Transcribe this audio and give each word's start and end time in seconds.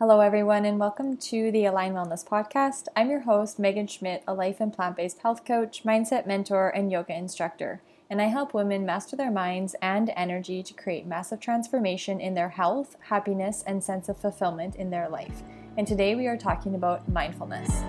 Hello, 0.00 0.18
everyone, 0.18 0.64
and 0.64 0.80
welcome 0.80 1.16
to 1.16 1.52
the 1.52 1.66
Align 1.66 1.92
Wellness 1.92 2.26
Podcast. 2.26 2.88
I'm 2.96 3.10
your 3.10 3.20
host, 3.20 3.60
Megan 3.60 3.86
Schmidt, 3.86 4.24
a 4.26 4.34
life 4.34 4.56
and 4.58 4.72
plant 4.72 4.96
based 4.96 5.20
health 5.20 5.44
coach, 5.44 5.84
mindset 5.84 6.26
mentor, 6.26 6.68
and 6.70 6.90
yoga 6.90 7.16
instructor. 7.16 7.80
And 8.10 8.20
I 8.20 8.24
help 8.24 8.54
women 8.54 8.84
master 8.84 9.14
their 9.14 9.30
minds 9.30 9.76
and 9.80 10.10
energy 10.16 10.64
to 10.64 10.74
create 10.74 11.06
massive 11.06 11.38
transformation 11.38 12.20
in 12.20 12.34
their 12.34 12.48
health, 12.48 12.96
happiness, 13.02 13.62
and 13.68 13.84
sense 13.84 14.08
of 14.08 14.18
fulfillment 14.18 14.74
in 14.74 14.90
their 14.90 15.08
life. 15.08 15.44
And 15.78 15.86
today 15.86 16.16
we 16.16 16.26
are 16.26 16.36
talking 16.36 16.74
about 16.74 17.08
mindfulness. 17.08 17.84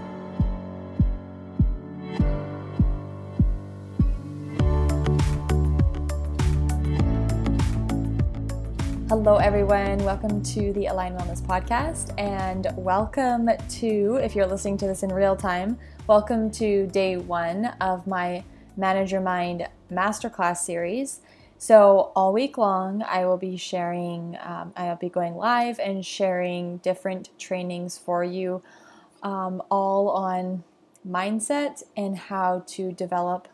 Hello, 9.08 9.36
everyone. 9.36 10.00
Welcome 10.00 10.42
to 10.42 10.74
the 10.74 10.88
Align 10.88 11.16
Wellness 11.16 11.40
Podcast, 11.40 12.12
and 12.18 12.66
welcome 12.76 13.48
to, 13.70 14.16
if 14.16 14.36
you're 14.36 14.48
listening 14.48 14.78
to 14.78 14.88
this 14.88 15.04
in 15.04 15.14
real 15.14 15.36
time, 15.36 15.78
welcome 16.08 16.50
to 16.54 16.88
day 16.88 17.16
one 17.16 17.66
of 17.82 18.08
my 18.08 18.44
Manage 18.76 19.12
Your 19.12 19.22
Mind 19.22 19.68
Masterclass 19.92 20.58
series. 20.58 21.22
So, 21.60 22.14
all 22.16 22.34
week 22.34 22.58
long, 22.58 23.04
I 23.04 23.28
will 23.28 23.38
be 23.38 23.58
sharing, 23.58 24.40
um, 24.42 24.74
I'll 24.76 24.96
be 24.96 25.10
going 25.10 25.36
live 25.36 25.78
and 25.78 26.04
sharing 26.04 26.78
different 26.78 27.30
trainings 27.38 28.00
for 28.00 28.24
you, 28.24 28.64
um, 29.22 29.62
all 29.70 30.10
on 30.10 30.64
mindset 31.08 31.84
and 31.96 32.18
how 32.18 32.64
to 32.70 32.92
develop 32.92 33.50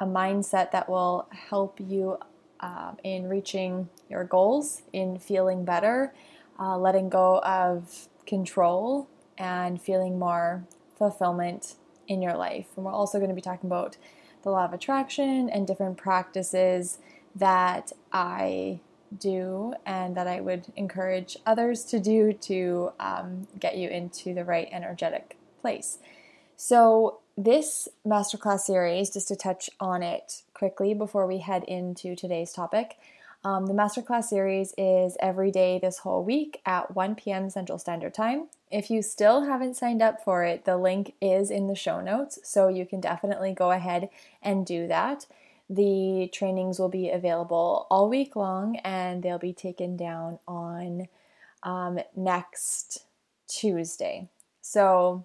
a 0.00 0.06
mindset 0.06 0.70
that 0.70 0.88
will 0.88 1.28
help 1.50 1.78
you 1.78 2.16
uh, 2.60 2.92
in 3.04 3.28
reaching 3.28 3.88
your 4.08 4.24
goals, 4.24 4.82
in 4.92 5.18
feeling 5.18 5.64
better, 5.64 6.12
uh, 6.58 6.76
letting 6.76 7.08
go 7.08 7.38
of 7.40 8.08
control, 8.26 9.08
and 9.36 9.80
feeling 9.80 10.18
more 10.18 10.64
fulfillment 10.96 11.76
in 12.08 12.20
your 12.20 12.36
life. 12.36 12.66
And 12.76 12.84
we're 12.84 12.92
also 12.92 13.18
going 13.18 13.30
to 13.30 13.34
be 13.34 13.40
talking 13.40 13.68
about 13.68 13.96
the 14.42 14.50
law 14.50 14.64
of 14.64 14.72
attraction 14.72 15.48
and 15.48 15.66
different 15.66 15.96
practices 15.96 16.98
that 17.34 17.92
I 18.12 18.80
do 19.16 19.74
and 19.86 20.16
that 20.16 20.26
I 20.26 20.40
would 20.40 20.66
encourage 20.76 21.36
others 21.46 21.84
to 21.86 21.98
do 21.98 22.32
to 22.32 22.92
um, 23.00 23.46
get 23.58 23.76
you 23.76 23.88
into 23.88 24.34
the 24.34 24.44
right 24.44 24.68
energetic 24.70 25.36
place. 25.60 25.98
So, 26.56 27.20
this 27.38 27.88
masterclass 28.04 28.60
series, 28.60 29.10
just 29.10 29.28
to 29.28 29.36
touch 29.36 29.70
on 29.78 30.02
it 30.02 30.42
quickly 30.54 30.92
before 30.92 31.24
we 31.24 31.38
head 31.38 31.62
into 31.64 32.16
today's 32.16 32.52
topic, 32.52 32.96
um, 33.44 33.66
the 33.66 33.72
masterclass 33.72 34.24
series 34.24 34.74
is 34.76 35.16
every 35.20 35.52
day 35.52 35.78
this 35.78 35.98
whole 35.98 36.24
week 36.24 36.60
at 36.66 36.96
1 36.96 37.14
p.m. 37.14 37.48
Central 37.48 37.78
Standard 37.78 38.12
Time. 38.12 38.48
If 38.72 38.90
you 38.90 39.02
still 39.02 39.44
haven't 39.44 39.76
signed 39.76 40.02
up 40.02 40.22
for 40.24 40.42
it, 40.42 40.64
the 40.64 40.76
link 40.76 41.14
is 41.20 41.48
in 41.48 41.68
the 41.68 41.76
show 41.76 42.00
notes, 42.00 42.40
so 42.42 42.66
you 42.66 42.84
can 42.84 43.00
definitely 43.00 43.52
go 43.52 43.70
ahead 43.70 44.08
and 44.42 44.66
do 44.66 44.88
that. 44.88 45.26
The 45.70 46.28
trainings 46.32 46.80
will 46.80 46.88
be 46.88 47.08
available 47.08 47.86
all 47.88 48.08
week 48.08 48.34
long 48.34 48.76
and 48.78 49.22
they'll 49.22 49.38
be 49.38 49.52
taken 49.52 49.96
down 49.96 50.40
on 50.48 51.06
um, 51.62 52.00
next 52.16 53.04
Tuesday. 53.46 54.28
So 54.60 55.24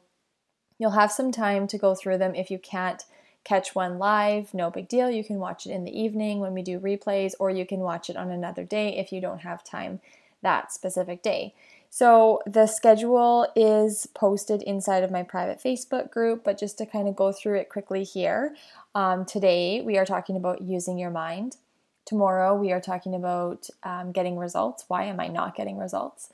you'll 0.78 0.92
have 0.92 1.12
some 1.12 1.32
time 1.32 1.68
to 1.68 1.78
go 1.78 1.96
through 1.96 2.18
them 2.18 2.36
if 2.36 2.50
you 2.52 2.60
can't 2.60 3.04
catch 3.44 3.76
one 3.76 4.00
live, 4.00 4.54
no 4.54 4.72
big 4.72 4.88
deal. 4.88 5.10
You 5.10 5.24
can 5.24 5.40
watch 5.40 5.66
it 5.66 5.72
in 5.72 5.84
the 5.84 6.00
evening 6.00 6.40
when 6.40 6.54
we 6.54 6.62
do 6.62 6.80
replays, 6.80 7.34
or 7.40 7.50
you 7.50 7.66
can 7.66 7.80
watch 7.80 8.10
it 8.10 8.16
on 8.16 8.32
another 8.32 8.64
day 8.64 8.98
if 8.98 9.12
you 9.12 9.20
don't 9.20 9.40
have 9.40 9.64
time 9.64 10.00
that 10.42 10.72
specific 10.72 11.22
day. 11.22 11.54
So 11.90 12.42
the 12.46 12.66
schedule 12.66 13.48
is 13.56 14.08
posted 14.16 14.64
inside 14.64 15.04
of 15.04 15.12
my 15.12 15.24
private 15.24 15.62
Facebook 15.62 16.10
group, 16.10 16.44
but 16.44 16.58
just 16.58 16.78
to 16.80 16.86
kind 16.86 17.08
of 17.08 17.16
go 17.16 17.32
through 17.32 17.60
it 17.60 17.70
quickly 17.70 18.04
here, 18.04 18.56
um, 18.96 19.26
today 19.26 19.82
we 19.82 19.98
are 19.98 20.06
talking 20.06 20.36
about 20.36 20.62
using 20.62 20.98
your 20.98 21.12
mind. 21.12 21.58
Tomorrow 22.06 22.56
we 22.56 22.72
are 22.72 22.82
talking 22.82 23.14
about 23.14 23.70
um, 23.84 24.12
getting 24.12 24.38
results. 24.38 24.86
Why 24.88 25.04
am 25.04 25.20
I 25.20 25.28
not 25.28 25.56
getting 25.56 25.78
results? 25.78 26.30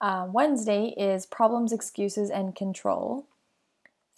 Uh, 0.00 0.26
Wednesday 0.30 0.94
is 0.96 1.26
problems, 1.26 1.72
excuses, 1.72 2.30
and 2.30 2.54
control. 2.54 3.26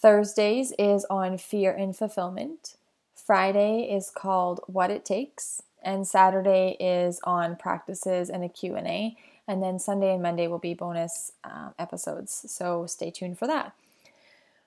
Thursdays 0.06 0.72
is 0.78 1.04
on 1.10 1.36
fear 1.36 1.72
and 1.72 1.96
fulfillment. 1.96 2.76
Friday 3.12 3.92
is 3.92 4.08
called 4.08 4.60
What 4.68 4.88
It 4.88 5.04
Takes, 5.04 5.64
and 5.82 6.06
Saturday 6.06 6.76
is 6.78 7.18
on 7.24 7.56
practices 7.56 8.30
and 8.30 8.44
a 8.44 8.48
Q&A, 8.48 9.16
and 9.48 9.60
then 9.60 9.80
Sunday 9.80 10.14
and 10.14 10.22
Monday 10.22 10.46
will 10.46 10.60
be 10.60 10.74
bonus 10.74 11.32
uh, 11.42 11.70
episodes. 11.76 12.44
So 12.46 12.86
stay 12.86 13.10
tuned 13.10 13.36
for 13.36 13.48
that. 13.48 13.72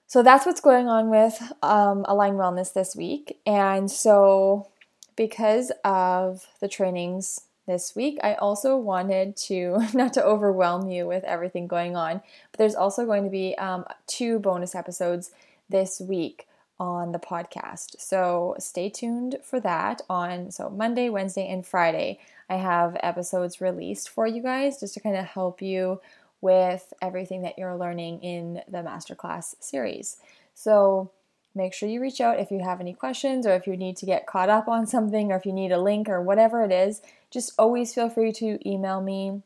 So 0.08 0.22
that's 0.22 0.46
what's 0.46 0.60
going 0.60 0.90
on 0.90 1.10
with 1.10 1.42
um, 1.64 2.04
Align 2.10 2.34
Wellness 2.34 2.74
this 2.74 2.94
week, 2.94 3.40
and 3.46 3.90
so 3.90 4.68
because 5.16 5.72
of 5.86 6.48
the 6.60 6.68
trainings 6.68 7.40
this 7.70 7.96
week. 7.96 8.18
I 8.22 8.34
also 8.34 8.76
wanted 8.76 9.38
to, 9.48 9.80
not 9.94 10.12
to 10.14 10.26
overwhelm 10.26 10.90
you 10.90 11.08
with 11.08 11.24
everything 11.24 11.68
going 11.68 11.96
on, 11.96 12.22
but 12.52 12.58
there's 12.58 12.76
also 12.76 13.06
going 13.06 13.24
to 13.24 13.30
be 13.30 13.58
um, 13.58 13.86
two 14.08 14.40
bonus 14.40 14.76
episodes 14.76 15.32
this 15.70 16.02
week 16.02 16.48
on 16.80 17.12
the 17.12 17.20
podcast. 17.20 18.00
So 18.00 18.56
stay 18.60 18.90
tuned 18.90 19.38
for 19.44 19.60
that 19.60 20.02
on 20.10 20.52
so 20.52 20.70
Monday, 20.70 21.10
Wednesday, 21.10 21.48
and 21.48 21.66
Friday. 21.66 22.20
I 22.50 22.56
have 22.56 22.98
episodes 23.04 23.62
released 23.62 24.10
for 24.10 24.26
you 24.26 24.42
guys 24.42 24.80
just 24.80 24.96
to 24.96 25.00
kind 25.00 25.16
of 25.16 25.26
help 25.26 25.62
you 25.62 26.02
with 26.42 26.94
everything 27.02 27.42
that 27.44 27.60
you're 27.60 27.78
learning 27.78 28.24
in 28.24 28.62
the 28.68 28.80
masterclass 28.80 29.56
series. 29.60 30.18
So 30.54 31.12
make 31.60 31.74
sure 31.74 31.88
you 31.88 32.02
reach 32.02 32.20
out 32.20 32.40
if 32.40 32.50
you 32.50 32.60
have 32.60 32.82
any 32.82 32.94
questions 32.94 33.46
or 33.46 33.54
if 33.54 33.68
you 33.68 33.78
need 33.78 33.96
to 33.98 34.06
get 34.06 34.26
caught 34.26 34.50
up 34.50 34.68
on 34.68 34.88
something 34.88 35.32
or 35.32 35.36
if 35.36 35.46
you 35.46 35.54
need 35.54 35.72
a 35.72 35.82
link 35.82 36.10
or 36.10 36.22
whatever 36.22 36.64
it 36.64 36.72
is 36.72 37.02
just 37.30 37.54
always 37.60 37.94
feel 37.94 38.10
free 38.10 38.32
to 38.32 38.58
email 38.68 39.02
me 39.02 39.42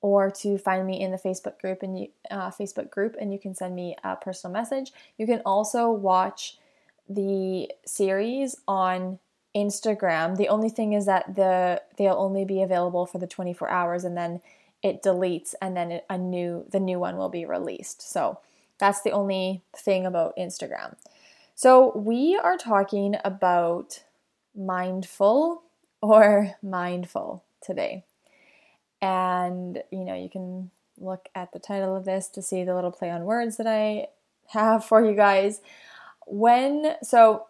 or 0.00 0.30
to 0.30 0.58
find 0.58 0.86
me 0.86 1.00
in 1.00 1.10
the 1.10 1.16
Facebook 1.16 1.58
group 1.58 1.82
and 1.82 1.98
you, 1.98 2.08
uh, 2.30 2.50
Facebook 2.50 2.90
group 2.90 3.16
and 3.18 3.32
you 3.32 3.38
can 3.38 3.54
send 3.54 3.74
me 3.74 3.96
a 4.04 4.16
personal 4.16 4.52
message. 4.52 4.92
You 5.16 5.26
can 5.26 5.40
also 5.46 5.90
watch 5.90 6.58
the 7.08 7.70
series 7.86 8.56
on 8.68 9.18
Instagram. 9.56 10.36
The 10.36 10.48
only 10.48 10.68
thing 10.68 10.92
is 10.92 11.06
that 11.06 11.36
the 11.36 11.80
they'll 11.96 12.14
only 12.14 12.44
be 12.44 12.60
available 12.60 13.06
for 13.06 13.18
the 13.18 13.26
24 13.26 13.70
hours 13.70 14.04
and 14.04 14.16
then 14.16 14.40
it 14.82 15.02
deletes 15.02 15.54
and 15.62 15.74
then 15.74 16.00
a 16.10 16.18
new 16.18 16.66
the 16.70 16.80
new 16.80 16.98
one 16.98 17.16
will 17.16 17.30
be 17.30 17.46
released. 17.46 18.02
So 18.02 18.40
that's 18.78 19.00
the 19.02 19.12
only 19.12 19.62
thing 19.74 20.04
about 20.04 20.36
Instagram. 20.36 20.96
So 21.54 21.96
we 21.96 22.36
are 22.36 22.56
talking 22.56 23.16
about 23.24 24.02
mindful 24.56 25.62
or 26.02 26.56
mindful 26.62 27.44
today. 27.62 28.04
And, 29.00 29.82
you 29.90 30.04
know, 30.04 30.14
you 30.14 30.28
can 30.28 30.70
look 30.98 31.28
at 31.34 31.52
the 31.52 31.58
title 31.58 31.94
of 31.94 32.04
this 32.04 32.28
to 32.28 32.42
see 32.42 32.64
the 32.64 32.74
little 32.74 32.90
play 32.90 33.10
on 33.10 33.24
words 33.24 33.56
that 33.58 33.66
I 33.66 34.08
have 34.48 34.84
for 34.84 35.04
you 35.04 35.14
guys. 35.14 35.60
When, 36.26 36.96
so 37.02 37.46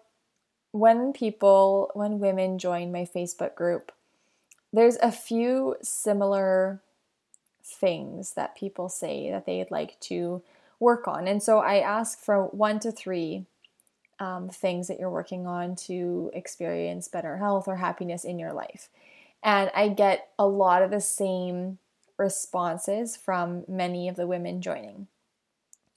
when 0.72 1.12
people, 1.12 1.90
when 1.94 2.18
women 2.18 2.58
join 2.58 2.92
my 2.92 3.08
Facebook 3.14 3.54
group, 3.54 3.90
there's 4.72 4.96
a 4.96 5.12
few 5.12 5.76
similar 5.82 6.82
things 7.62 8.34
that 8.34 8.56
people 8.56 8.88
say 8.88 9.30
that 9.30 9.46
they'd 9.46 9.70
like 9.70 9.98
to 10.00 10.42
work 10.78 11.08
on. 11.08 11.26
And 11.26 11.42
so 11.42 11.60
I 11.60 11.78
ask 11.78 12.20
for 12.20 12.46
one 12.46 12.80
to 12.80 12.92
three 12.92 13.46
um, 14.18 14.48
things 14.48 14.88
that 14.88 14.98
you're 14.98 15.10
working 15.10 15.46
on 15.46 15.76
to 15.76 16.30
experience 16.34 17.08
better 17.08 17.36
health 17.36 17.68
or 17.68 17.76
happiness 17.76 18.24
in 18.24 18.38
your 18.38 18.52
life. 18.52 18.88
And 19.42 19.70
I 19.74 19.88
get 19.88 20.28
a 20.38 20.46
lot 20.46 20.82
of 20.82 20.90
the 20.90 21.00
same 21.00 21.78
responses 22.16 23.16
from 23.16 23.64
many 23.68 24.08
of 24.08 24.16
the 24.16 24.26
women 24.26 24.62
joining. 24.62 25.08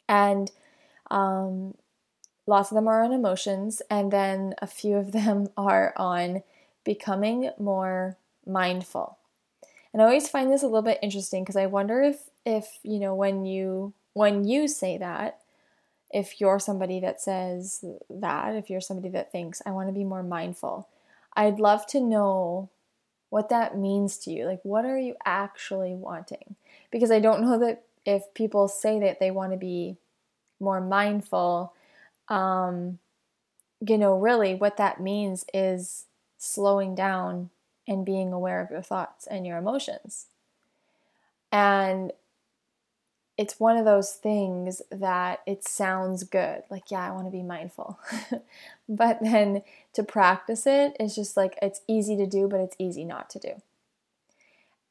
And 0.09 0.51
um, 1.09 1.75
lots 2.45 2.71
of 2.71 2.75
them 2.75 2.87
are 2.87 3.03
on 3.03 3.11
emotions, 3.11 3.81
and 3.89 4.11
then 4.11 4.55
a 4.61 4.67
few 4.67 4.95
of 4.97 5.11
them 5.11 5.47
are 5.57 5.93
on 5.95 6.43
becoming 6.83 7.51
more 7.59 8.17
mindful. 8.45 9.17
And 9.93 10.01
I 10.01 10.05
always 10.05 10.29
find 10.29 10.51
this 10.51 10.63
a 10.63 10.67
little 10.67 10.81
bit 10.81 10.99
interesting 11.01 11.43
because 11.43 11.55
I 11.55 11.65
wonder 11.65 12.01
if 12.01 12.29
if 12.45 12.79
you 12.83 12.99
know 12.99 13.15
when 13.15 13.45
you 13.45 13.93
when 14.13 14.45
you 14.45 14.67
say 14.67 14.97
that 14.97 15.39
if 16.11 16.39
you're 16.39 16.59
somebody 16.59 16.99
that 17.01 17.21
says 17.21 17.83
that, 18.09 18.55
if 18.55 18.69
you're 18.69 18.81
somebody 18.81 19.09
that 19.09 19.31
thinks, 19.31 19.61
I 19.65 19.71
want 19.71 19.89
to 19.89 19.93
be 19.93 20.03
more 20.03 20.23
mindful, 20.23 20.87
I'd 21.35 21.59
love 21.59 21.85
to 21.87 21.99
know 21.99 22.69
what 23.29 23.49
that 23.49 23.77
means 23.77 24.17
to 24.19 24.31
you. 24.31 24.45
Like, 24.45 24.61
what 24.63 24.85
are 24.85 24.97
you 24.97 25.15
actually 25.25 25.93
wanting? 25.93 26.55
Because 26.91 27.11
I 27.11 27.19
don't 27.19 27.41
know 27.41 27.59
that 27.59 27.83
if 28.05 28.33
people 28.33 28.67
say 28.67 28.99
that 29.01 29.19
they 29.19 29.31
want 29.31 29.51
to 29.51 29.57
be 29.57 29.97
more 30.59 30.79
mindful, 30.79 31.73
um, 32.29 32.99
you 33.85 33.97
know, 33.97 34.17
really 34.17 34.55
what 34.55 34.77
that 34.77 35.01
means 35.01 35.45
is 35.53 36.05
slowing 36.37 36.95
down 36.95 37.49
and 37.87 38.05
being 38.05 38.33
aware 38.33 38.61
of 38.61 38.71
your 38.71 38.81
thoughts 38.81 39.27
and 39.27 39.45
your 39.45 39.57
emotions. 39.57 40.27
And 41.51 42.11
it's 43.37 43.59
one 43.59 43.77
of 43.77 43.85
those 43.85 44.13
things 44.13 44.81
that 44.89 45.41
it 45.45 45.63
sounds 45.63 46.23
good. 46.23 46.63
Like, 46.71 46.89
yeah, 46.89 47.07
I 47.07 47.11
want 47.11 47.27
to 47.27 47.31
be 47.31 47.43
mindful. 47.43 47.99
but 48.89 49.19
then 49.21 49.61
to 49.93 50.03
practice 50.03 50.65
it, 50.65 50.97
it's 50.99 51.15
just 51.15 51.37
like 51.37 51.57
it's 51.61 51.81
easy 51.87 52.17
to 52.17 52.25
do, 52.25 52.47
but 52.47 52.59
it's 52.59 52.75
easy 52.79 53.05
not 53.05 53.29
to 53.31 53.39
do. 53.39 53.61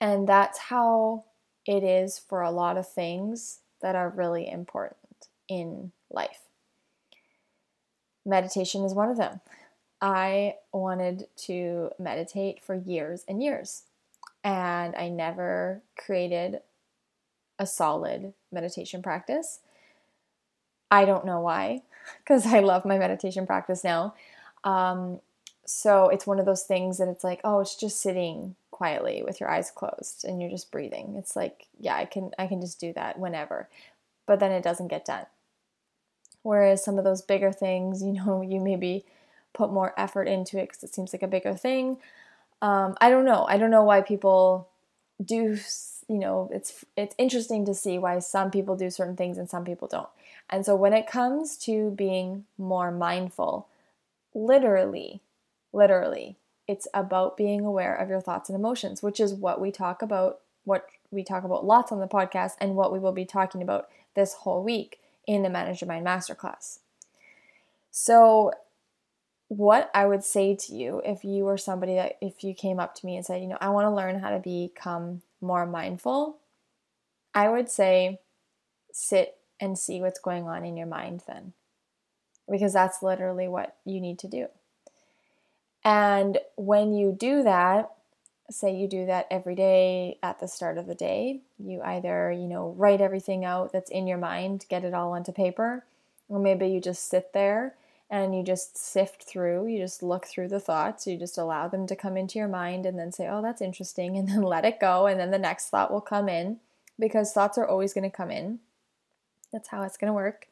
And 0.00 0.28
that's 0.28 0.58
how 0.58 1.24
it 1.66 1.82
is 1.82 2.18
for 2.18 2.42
a 2.42 2.52
lot 2.52 2.76
of 2.76 2.88
things 2.88 3.58
that 3.82 3.96
are 3.96 4.08
really 4.08 4.48
important 4.48 5.28
in 5.48 5.90
life. 6.10 6.40
Meditation 8.24 8.84
is 8.84 8.94
one 8.94 9.10
of 9.10 9.16
them. 9.16 9.40
I 10.00 10.56
wanted 10.72 11.26
to 11.46 11.90
meditate 11.98 12.62
for 12.62 12.74
years 12.74 13.24
and 13.26 13.42
years, 13.42 13.84
and 14.44 14.94
I 14.94 15.08
never 15.08 15.82
created 15.96 16.60
a 17.58 17.66
solid 17.66 18.34
meditation 18.52 19.02
practice. 19.02 19.60
I 20.90 21.04
don't 21.04 21.26
know 21.26 21.40
why, 21.40 21.82
because 22.18 22.46
I 22.46 22.60
love 22.60 22.84
my 22.84 22.98
meditation 22.98 23.46
practice 23.46 23.84
now. 23.84 24.14
Um, 24.64 25.20
so 25.64 26.08
it's 26.08 26.26
one 26.26 26.38
of 26.38 26.46
those 26.46 26.62
things 26.62 26.98
that 26.98 27.08
it's 27.08 27.24
like, 27.24 27.40
oh, 27.42 27.60
it's 27.60 27.74
just 27.74 28.00
sitting 28.00 28.54
quietly 28.70 29.22
with 29.24 29.40
your 29.40 29.50
eyes 29.50 29.70
closed 29.70 30.24
and 30.24 30.40
you're 30.40 30.50
just 30.50 30.70
breathing. 30.70 31.14
It's 31.16 31.34
like, 31.34 31.66
yeah, 31.78 31.96
I 31.96 32.04
can 32.04 32.30
I 32.38 32.46
can 32.46 32.60
just 32.60 32.78
do 32.78 32.92
that 32.92 33.18
whenever. 33.18 33.68
But 34.26 34.38
then 34.38 34.52
it 34.52 34.62
doesn't 34.62 34.88
get 34.88 35.04
done. 35.04 35.26
Whereas 36.42 36.84
some 36.84 36.98
of 36.98 37.04
those 37.04 37.22
bigger 37.22 37.52
things, 37.52 38.02
you 38.04 38.12
know, 38.12 38.42
you 38.42 38.60
maybe 38.60 39.04
put 39.52 39.72
more 39.72 39.94
effort 39.98 40.28
into 40.28 40.58
it 40.58 40.68
because 40.68 40.84
it 40.84 40.94
seems 40.94 41.12
like 41.12 41.22
a 41.22 41.28
bigger 41.28 41.54
thing. 41.54 41.96
Um, 42.62 42.94
I 43.00 43.10
don't 43.10 43.24
know. 43.24 43.46
I 43.48 43.58
don't 43.58 43.70
know 43.70 43.82
why 43.82 44.00
people 44.02 44.68
do 45.24 45.58
you 46.08 46.18
know 46.18 46.48
it's 46.52 46.84
it's 46.96 47.14
interesting 47.18 47.64
to 47.66 47.74
see 47.74 47.98
why 47.98 48.18
some 48.18 48.50
people 48.50 48.76
do 48.76 48.90
certain 48.90 49.16
things 49.16 49.38
and 49.38 49.48
some 49.48 49.64
people 49.64 49.88
don't. 49.88 50.08
And 50.48 50.64
so 50.64 50.76
when 50.76 50.92
it 50.92 51.08
comes 51.08 51.56
to 51.58 51.90
being 51.90 52.44
more 52.56 52.90
mindful 52.90 53.68
literally 54.34 55.20
literally 55.72 56.36
it's 56.68 56.88
about 56.92 57.36
being 57.36 57.64
aware 57.64 57.94
of 57.94 58.08
your 58.08 58.20
thoughts 58.20 58.48
and 58.48 58.58
emotions 58.58 59.02
which 59.02 59.18
is 59.18 59.32
what 59.32 59.60
we 59.60 59.70
talk 59.72 60.02
about 60.02 60.40
what 60.64 60.86
we 61.10 61.22
talk 61.22 61.44
about 61.44 61.64
lots 61.64 61.92
on 61.92 62.00
the 62.00 62.06
podcast 62.06 62.52
and 62.60 62.74
what 62.74 62.92
we 62.92 62.98
will 62.98 63.12
be 63.12 63.24
talking 63.24 63.62
about 63.62 63.88
this 64.14 64.34
whole 64.34 64.62
week 64.62 65.00
in 65.26 65.42
the 65.42 65.50
manage 65.50 65.80
your 65.80 65.88
mind 65.88 66.06
masterclass. 66.06 66.80
So 67.90 68.52
what 69.48 69.90
I 69.94 70.06
would 70.06 70.24
say 70.24 70.56
to 70.56 70.74
you 70.74 71.00
if 71.04 71.24
you 71.24 71.44
were 71.44 71.58
somebody 71.58 71.94
that 71.94 72.16
if 72.20 72.42
you 72.42 72.52
came 72.54 72.80
up 72.80 72.94
to 72.96 73.06
me 73.06 73.16
and 73.16 73.24
said, 73.24 73.40
you 73.40 73.48
know, 73.48 73.58
I 73.60 73.68
want 73.70 73.86
to 73.86 73.94
learn 73.94 74.18
how 74.18 74.30
to 74.30 74.38
become 74.38 75.22
more 75.46 75.66
mindful, 75.66 76.38
I 77.34 77.48
would 77.48 77.70
say 77.70 78.20
sit 78.92 79.36
and 79.60 79.78
see 79.78 80.00
what's 80.00 80.20
going 80.20 80.46
on 80.46 80.64
in 80.64 80.76
your 80.76 80.86
mind 80.86 81.22
then. 81.26 81.52
Because 82.50 82.72
that's 82.72 83.02
literally 83.02 83.48
what 83.48 83.76
you 83.84 84.00
need 84.00 84.18
to 84.20 84.28
do. 84.28 84.46
And 85.84 86.38
when 86.56 86.94
you 86.94 87.12
do 87.12 87.42
that, 87.42 87.90
say 88.50 88.74
you 88.74 88.88
do 88.88 89.06
that 89.06 89.26
every 89.30 89.54
day 89.54 90.18
at 90.22 90.38
the 90.38 90.48
start 90.48 90.78
of 90.78 90.86
the 90.86 90.94
day, 90.94 91.40
you 91.58 91.82
either, 91.82 92.30
you 92.30 92.46
know, 92.46 92.74
write 92.76 93.00
everything 93.00 93.44
out 93.44 93.72
that's 93.72 93.90
in 93.90 94.06
your 94.06 94.18
mind, 94.18 94.66
get 94.68 94.84
it 94.84 94.94
all 94.94 95.12
onto 95.12 95.32
paper, 95.32 95.84
or 96.28 96.38
maybe 96.38 96.68
you 96.68 96.80
just 96.80 97.08
sit 97.08 97.32
there 97.32 97.74
and 98.08 98.36
you 98.36 98.42
just 98.42 98.78
sift 98.78 99.24
through, 99.24 99.66
you 99.66 99.78
just 99.78 100.02
look 100.02 100.26
through 100.26 100.48
the 100.48 100.60
thoughts, 100.60 101.06
you 101.06 101.18
just 101.18 101.38
allow 101.38 101.66
them 101.66 101.86
to 101.88 101.96
come 101.96 102.16
into 102.16 102.38
your 102.38 102.48
mind 102.48 102.86
and 102.86 102.98
then 102.98 103.10
say, 103.10 103.28
oh, 103.28 103.42
that's 103.42 103.60
interesting, 103.60 104.16
and 104.16 104.28
then 104.28 104.42
let 104.42 104.64
it 104.64 104.80
go, 104.80 105.06
and 105.06 105.18
then 105.18 105.30
the 105.30 105.38
next 105.38 105.68
thought 105.68 105.90
will 105.90 106.00
come 106.00 106.28
in 106.28 106.58
because 106.98 107.32
thoughts 107.32 107.58
are 107.58 107.66
always 107.66 107.92
going 107.92 108.08
to 108.08 108.16
come 108.16 108.30
in. 108.30 108.60
That's 109.52 109.68
how 109.68 109.82
it's 109.82 109.96
going 109.96 110.08
to 110.08 110.14
work. 110.14 110.48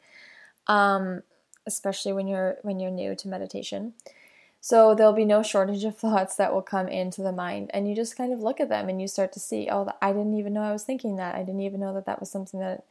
Um, 0.67 1.23
especially 1.67 2.13
when 2.13 2.27
you're 2.27 2.59
when 2.63 2.79
you're 2.79 2.91
new 2.91 3.15
to 3.15 3.29
meditation. 3.29 3.95
So 4.61 4.95
there'll 4.95 5.13
be 5.13 5.27
no 5.27 5.43
shortage 5.43 5.85
of 5.85 5.97
thoughts 5.99 6.37
that 6.37 6.53
will 6.53 6.63
come 6.63 6.89
into 6.89 7.23
the 7.23 7.33
mind, 7.33 7.71
and 7.73 7.89
you 7.89 7.95
just 7.95 8.17
kind 8.17 8.33
of 8.33 8.41
look 8.41 8.61
at 8.61 8.69
them 8.69 8.89
and 8.89 9.01
you 9.01 9.07
start 9.07 9.33
to 9.35 9.41
see, 9.41 9.69
oh, 9.71 9.89
I 10.03 10.13
didn't 10.13 10.39
even 10.39 10.55
know 10.55 10.63
I 10.63 10.73
was 10.73 10.85
thinking 10.85 11.17
that. 11.17 11.37
I 11.37 11.41
didn't 11.41 11.61
even 11.61 11.81
know 11.81 11.95
that 11.95 12.07
that 12.07 12.19
was 12.19 12.31
something 12.31 12.61
that, 12.61 12.85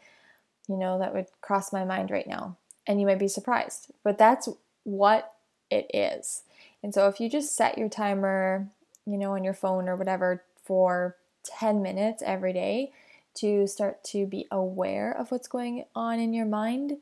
you 0.69 0.77
know, 0.77 0.99
that 0.99 1.13
would 1.13 1.27
cross 1.41 1.73
my 1.73 1.83
mind 1.83 2.11
right 2.11 2.27
now 2.27 2.57
and 2.87 2.99
you 2.99 3.07
might 3.07 3.19
be 3.19 3.27
surprised. 3.27 3.91
But 4.03 4.17
that's 4.17 4.49
what 4.83 5.33
it 5.69 5.89
is. 5.93 6.43
And 6.81 6.93
so 6.93 7.07
if 7.07 7.19
you 7.19 7.29
just 7.29 7.55
set 7.55 7.77
your 7.77 7.89
timer, 7.89 8.67
you 9.05 9.17
know, 9.17 9.33
on 9.33 9.43
your 9.43 9.53
phone 9.53 9.87
or 9.87 9.95
whatever 9.95 10.43
for 10.63 11.15
10 11.43 11.81
minutes 11.81 12.21
every 12.25 12.53
day 12.53 12.91
to 13.35 13.67
start 13.67 14.03
to 14.03 14.25
be 14.25 14.47
aware 14.51 15.11
of 15.11 15.31
what's 15.31 15.47
going 15.47 15.85
on 15.95 16.19
in 16.19 16.33
your 16.33 16.45
mind, 16.45 16.97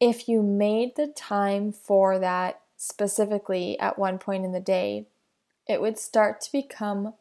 if 0.00 0.28
you 0.28 0.42
made 0.42 0.96
the 0.96 1.08
time 1.08 1.72
for 1.72 2.18
that 2.18 2.60
specifically 2.76 3.78
at 3.78 3.98
one 3.98 4.18
point 4.18 4.44
in 4.44 4.52
the 4.52 4.60
day, 4.60 5.06
it 5.68 5.80
would 5.80 5.98
start 5.98 6.40
to 6.40 6.52
become 6.52 7.14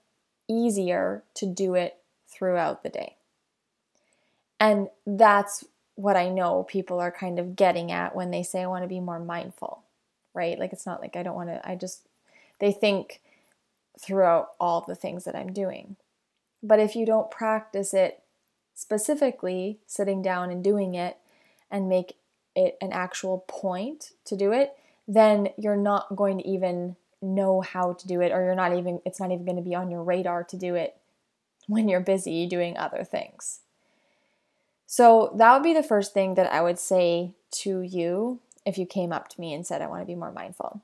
easier 0.47 1.23
to 1.35 1.45
do 1.45 1.75
it 1.75 1.97
throughout 2.27 2.83
the 2.83 2.89
day. 2.89 3.15
And 4.59 4.89
that's 5.05 5.65
what 5.99 6.15
I 6.15 6.29
know 6.29 6.63
people 6.63 7.01
are 7.01 7.11
kind 7.11 7.39
of 7.39 7.57
getting 7.57 7.91
at 7.91 8.15
when 8.15 8.31
they 8.31 8.41
say 8.41 8.61
I 8.61 8.67
want 8.67 8.85
to 8.85 8.87
be 8.87 9.01
more 9.01 9.19
mindful, 9.19 9.83
right? 10.33 10.57
Like 10.57 10.71
it's 10.71 10.85
not 10.85 11.01
like 11.01 11.17
I 11.17 11.23
don't 11.23 11.35
want 11.35 11.49
to, 11.49 11.61
I 11.69 11.75
just, 11.75 12.07
they 12.59 12.71
think 12.71 13.19
throughout 13.99 14.51
all 14.61 14.79
the 14.79 14.95
things 14.95 15.25
that 15.25 15.35
I'm 15.35 15.51
doing. 15.51 15.97
But 16.63 16.79
if 16.79 16.95
you 16.95 17.05
don't 17.05 17.29
practice 17.29 17.93
it 17.93 18.23
specifically, 18.73 19.79
sitting 19.87 20.21
down 20.21 20.51
and 20.51 20.63
doing 20.63 20.95
it 20.95 21.17
and 21.69 21.89
make 21.89 22.13
it 22.55 22.77
an 22.79 22.93
actual 22.93 23.43
point 23.49 24.11
to 24.23 24.37
do 24.37 24.53
it, 24.53 24.71
then 25.05 25.49
you're 25.57 25.75
not 25.75 26.15
going 26.15 26.37
to 26.37 26.47
even 26.47 26.95
know 27.21 27.59
how 27.59 27.91
to 27.91 28.07
do 28.07 28.21
it, 28.21 28.31
or 28.31 28.45
you're 28.45 28.55
not 28.55 28.73
even, 28.73 29.01
it's 29.05 29.19
not 29.19 29.31
even 29.31 29.43
going 29.43 29.57
to 29.57 29.61
be 29.61 29.75
on 29.75 29.91
your 29.91 30.03
radar 30.03 30.45
to 30.45 30.55
do 30.55 30.75
it 30.75 30.95
when 31.67 31.89
you're 31.89 31.99
busy 31.99 32.45
doing 32.45 32.77
other 32.77 33.03
things. 33.03 33.59
So 34.91 35.31
that 35.35 35.53
would 35.53 35.61
be 35.61 35.75
the 35.75 35.83
first 35.83 36.15
thing 36.15 36.33
that 36.33 36.51
I 36.51 36.63
would 36.63 36.79
say 36.79 37.35
to 37.61 37.81
you 37.81 38.39
if 38.65 38.79
you 38.79 38.87
came 38.87 39.11
up 39.11 39.27
to 39.27 39.39
me 39.39 39.53
and 39.53 39.65
said, 39.65 39.83
I 39.83 39.87
want 39.87 40.01
to 40.01 40.07
be 40.07 40.15
more 40.15 40.31
mindful. 40.31 40.81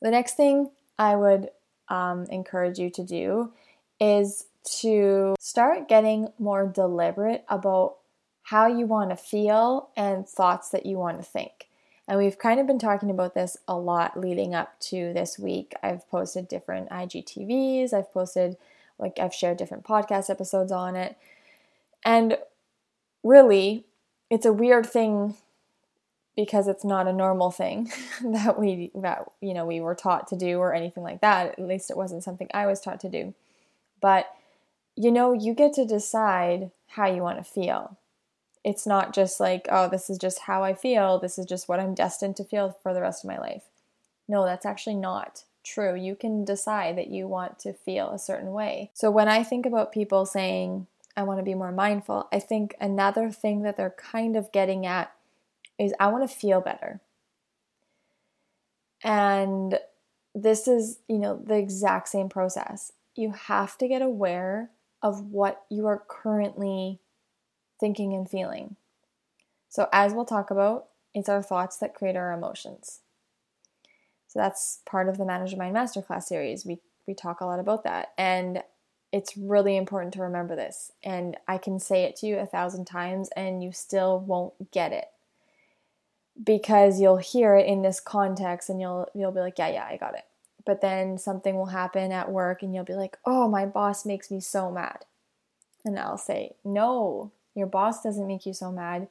The 0.00 0.12
next 0.12 0.36
thing 0.36 0.70
I 0.96 1.16
would 1.16 1.48
um, 1.88 2.26
encourage 2.30 2.78
you 2.78 2.90
to 2.90 3.02
do 3.02 3.52
is 3.98 4.44
to 4.82 5.34
start 5.40 5.88
getting 5.88 6.28
more 6.38 6.68
deliberate 6.68 7.44
about 7.48 7.96
how 8.44 8.68
you 8.68 8.86
want 8.86 9.10
to 9.10 9.16
feel 9.16 9.88
and 9.96 10.28
thoughts 10.28 10.68
that 10.68 10.86
you 10.86 10.96
want 10.96 11.18
to 11.18 11.24
think. 11.24 11.68
And 12.06 12.16
we've 12.16 12.38
kind 12.38 12.60
of 12.60 12.68
been 12.68 12.78
talking 12.78 13.10
about 13.10 13.34
this 13.34 13.56
a 13.66 13.76
lot 13.76 14.20
leading 14.20 14.54
up 14.54 14.78
to 14.82 15.12
this 15.12 15.36
week. 15.36 15.74
I've 15.82 16.08
posted 16.08 16.46
different 16.46 16.90
IGTVs, 16.90 17.92
I've 17.92 18.12
posted, 18.12 18.56
like, 19.00 19.18
I've 19.18 19.34
shared 19.34 19.56
different 19.56 19.82
podcast 19.82 20.30
episodes 20.30 20.70
on 20.70 20.94
it. 20.94 21.18
And 22.04 22.38
really, 23.24 23.84
it's 24.30 24.46
a 24.46 24.52
weird 24.52 24.86
thing 24.86 25.34
because 26.36 26.68
it's 26.68 26.84
not 26.84 27.06
a 27.06 27.12
normal 27.12 27.50
thing 27.50 27.90
that 28.24 28.58
we 28.58 28.90
that 28.94 29.24
you 29.40 29.54
know 29.54 29.64
we 29.64 29.80
were 29.80 29.94
taught 29.94 30.26
to 30.28 30.36
do 30.36 30.58
or 30.58 30.74
anything 30.74 31.02
like 31.02 31.20
that. 31.20 31.58
At 31.58 31.66
least 31.66 31.90
it 31.90 31.96
wasn't 31.96 32.22
something 32.22 32.48
I 32.54 32.66
was 32.66 32.80
taught 32.80 33.00
to 33.00 33.08
do. 33.08 33.34
But 34.00 34.30
you 34.96 35.10
know, 35.10 35.32
you 35.32 35.54
get 35.54 35.72
to 35.74 35.84
decide 35.84 36.70
how 36.88 37.06
you 37.06 37.22
want 37.22 37.38
to 37.38 37.44
feel. 37.44 37.96
It's 38.62 38.86
not 38.86 39.12
just 39.12 39.40
like, 39.40 39.66
oh, 39.70 39.88
this 39.88 40.08
is 40.08 40.18
just 40.18 40.40
how 40.40 40.62
I 40.62 40.72
feel. 40.72 41.18
This 41.18 41.38
is 41.38 41.46
just 41.46 41.68
what 41.68 41.80
I'm 41.80 41.94
destined 41.94 42.36
to 42.36 42.44
feel 42.44 42.78
for 42.82 42.94
the 42.94 43.00
rest 43.00 43.24
of 43.24 43.28
my 43.28 43.38
life. 43.38 43.64
No, 44.28 44.44
that's 44.44 44.64
actually 44.64 44.94
not 44.94 45.44
true. 45.64 45.94
You 45.94 46.14
can 46.14 46.44
decide 46.44 46.96
that 46.96 47.08
you 47.08 47.26
want 47.26 47.58
to 47.60 47.72
feel 47.72 48.10
a 48.10 48.18
certain 48.18 48.52
way. 48.52 48.90
So 48.94 49.10
when 49.10 49.28
I 49.28 49.42
think 49.42 49.66
about 49.66 49.92
people 49.92 50.24
saying, 50.24 50.86
I 51.16 51.22
want 51.22 51.38
to 51.38 51.44
be 51.44 51.54
more 51.54 51.72
mindful. 51.72 52.28
I 52.32 52.40
think 52.40 52.74
another 52.80 53.30
thing 53.30 53.62
that 53.62 53.76
they're 53.76 53.94
kind 53.96 54.36
of 54.36 54.52
getting 54.52 54.84
at 54.84 55.12
is 55.78 55.92
I 56.00 56.08
want 56.08 56.28
to 56.28 56.36
feel 56.36 56.60
better. 56.60 57.00
And 59.02 59.78
this 60.34 60.66
is, 60.66 60.98
you 61.08 61.18
know, 61.18 61.40
the 61.44 61.56
exact 61.56 62.08
same 62.08 62.28
process. 62.28 62.92
You 63.14 63.32
have 63.32 63.78
to 63.78 63.86
get 63.88 64.02
aware 64.02 64.70
of 65.02 65.20
what 65.30 65.64
you 65.70 65.86
are 65.86 66.02
currently 66.08 67.00
thinking 67.78 68.14
and 68.14 68.28
feeling. 68.28 68.76
So, 69.68 69.88
as 69.92 70.12
we'll 70.12 70.24
talk 70.24 70.50
about, 70.50 70.86
it's 71.14 71.28
our 71.28 71.42
thoughts 71.42 71.76
that 71.78 71.94
create 71.94 72.16
our 72.16 72.32
emotions. 72.32 73.00
So, 74.26 74.38
that's 74.38 74.80
part 74.86 75.08
of 75.08 75.18
the 75.18 75.24
Manage 75.24 75.52
Your 75.52 75.58
Mind 75.58 75.76
Masterclass 75.76 76.24
series. 76.24 76.64
We, 76.64 76.78
we 77.06 77.14
talk 77.14 77.40
a 77.40 77.46
lot 77.46 77.60
about 77.60 77.84
that. 77.84 78.14
And 78.16 78.62
it's 79.14 79.36
really 79.36 79.76
important 79.76 80.12
to 80.12 80.22
remember 80.22 80.56
this. 80.56 80.90
And 81.04 81.36
I 81.46 81.56
can 81.56 81.78
say 81.78 82.02
it 82.02 82.16
to 82.16 82.26
you 82.26 82.36
a 82.36 82.46
thousand 82.46 82.86
times 82.86 83.30
and 83.36 83.62
you 83.62 83.70
still 83.70 84.18
won't 84.18 84.72
get 84.72 84.90
it. 84.90 85.06
Because 86.42 87.00
you'll 87.00 87.18
hear 87.18 87.54
it 87.54 87.64
in 87.68 87.82
this 87.82 88.00
context 88.00 88.68
and 88.68 88.80
you'll 88.80 89.08
you'll 89.14 89.30
be 89.30 89.38
like, 89.38 89.56
"Yeah, 89.56 89.68
yeah, 89.68 89.86
I 89.88 89.96
got 89.96 90.16
it." 90.16 90.24
But 90.66 90.80
then 90.80 91.16
something 91.16 91.54
will 91.54 91.66
happen 91.66 92.10
at 92.10 92.32
work 92.32 92.60
and 92.60 92.74
you'll 92.74 92.82
be 92.82 92.96
like, 92.96 93.16
"Oh, 93.24 93.46
my 93.46 93.66
boss 93.66 94.04
makes 94.04 94.32
me 94.32 94.40
so 94.40 94.68
mad." 94.68 95.04
And 95.84 95.96
I'll 95.96 96.18
say, 96.18 96.56
"No, 96.64 97.30
your 97.54 97.68
boss 97.68 98.02
doesn't 98.02 98.26
make 98.26 98.46
you 98.46 98.52
so 98.52 98.72
mad, 98.72 99.06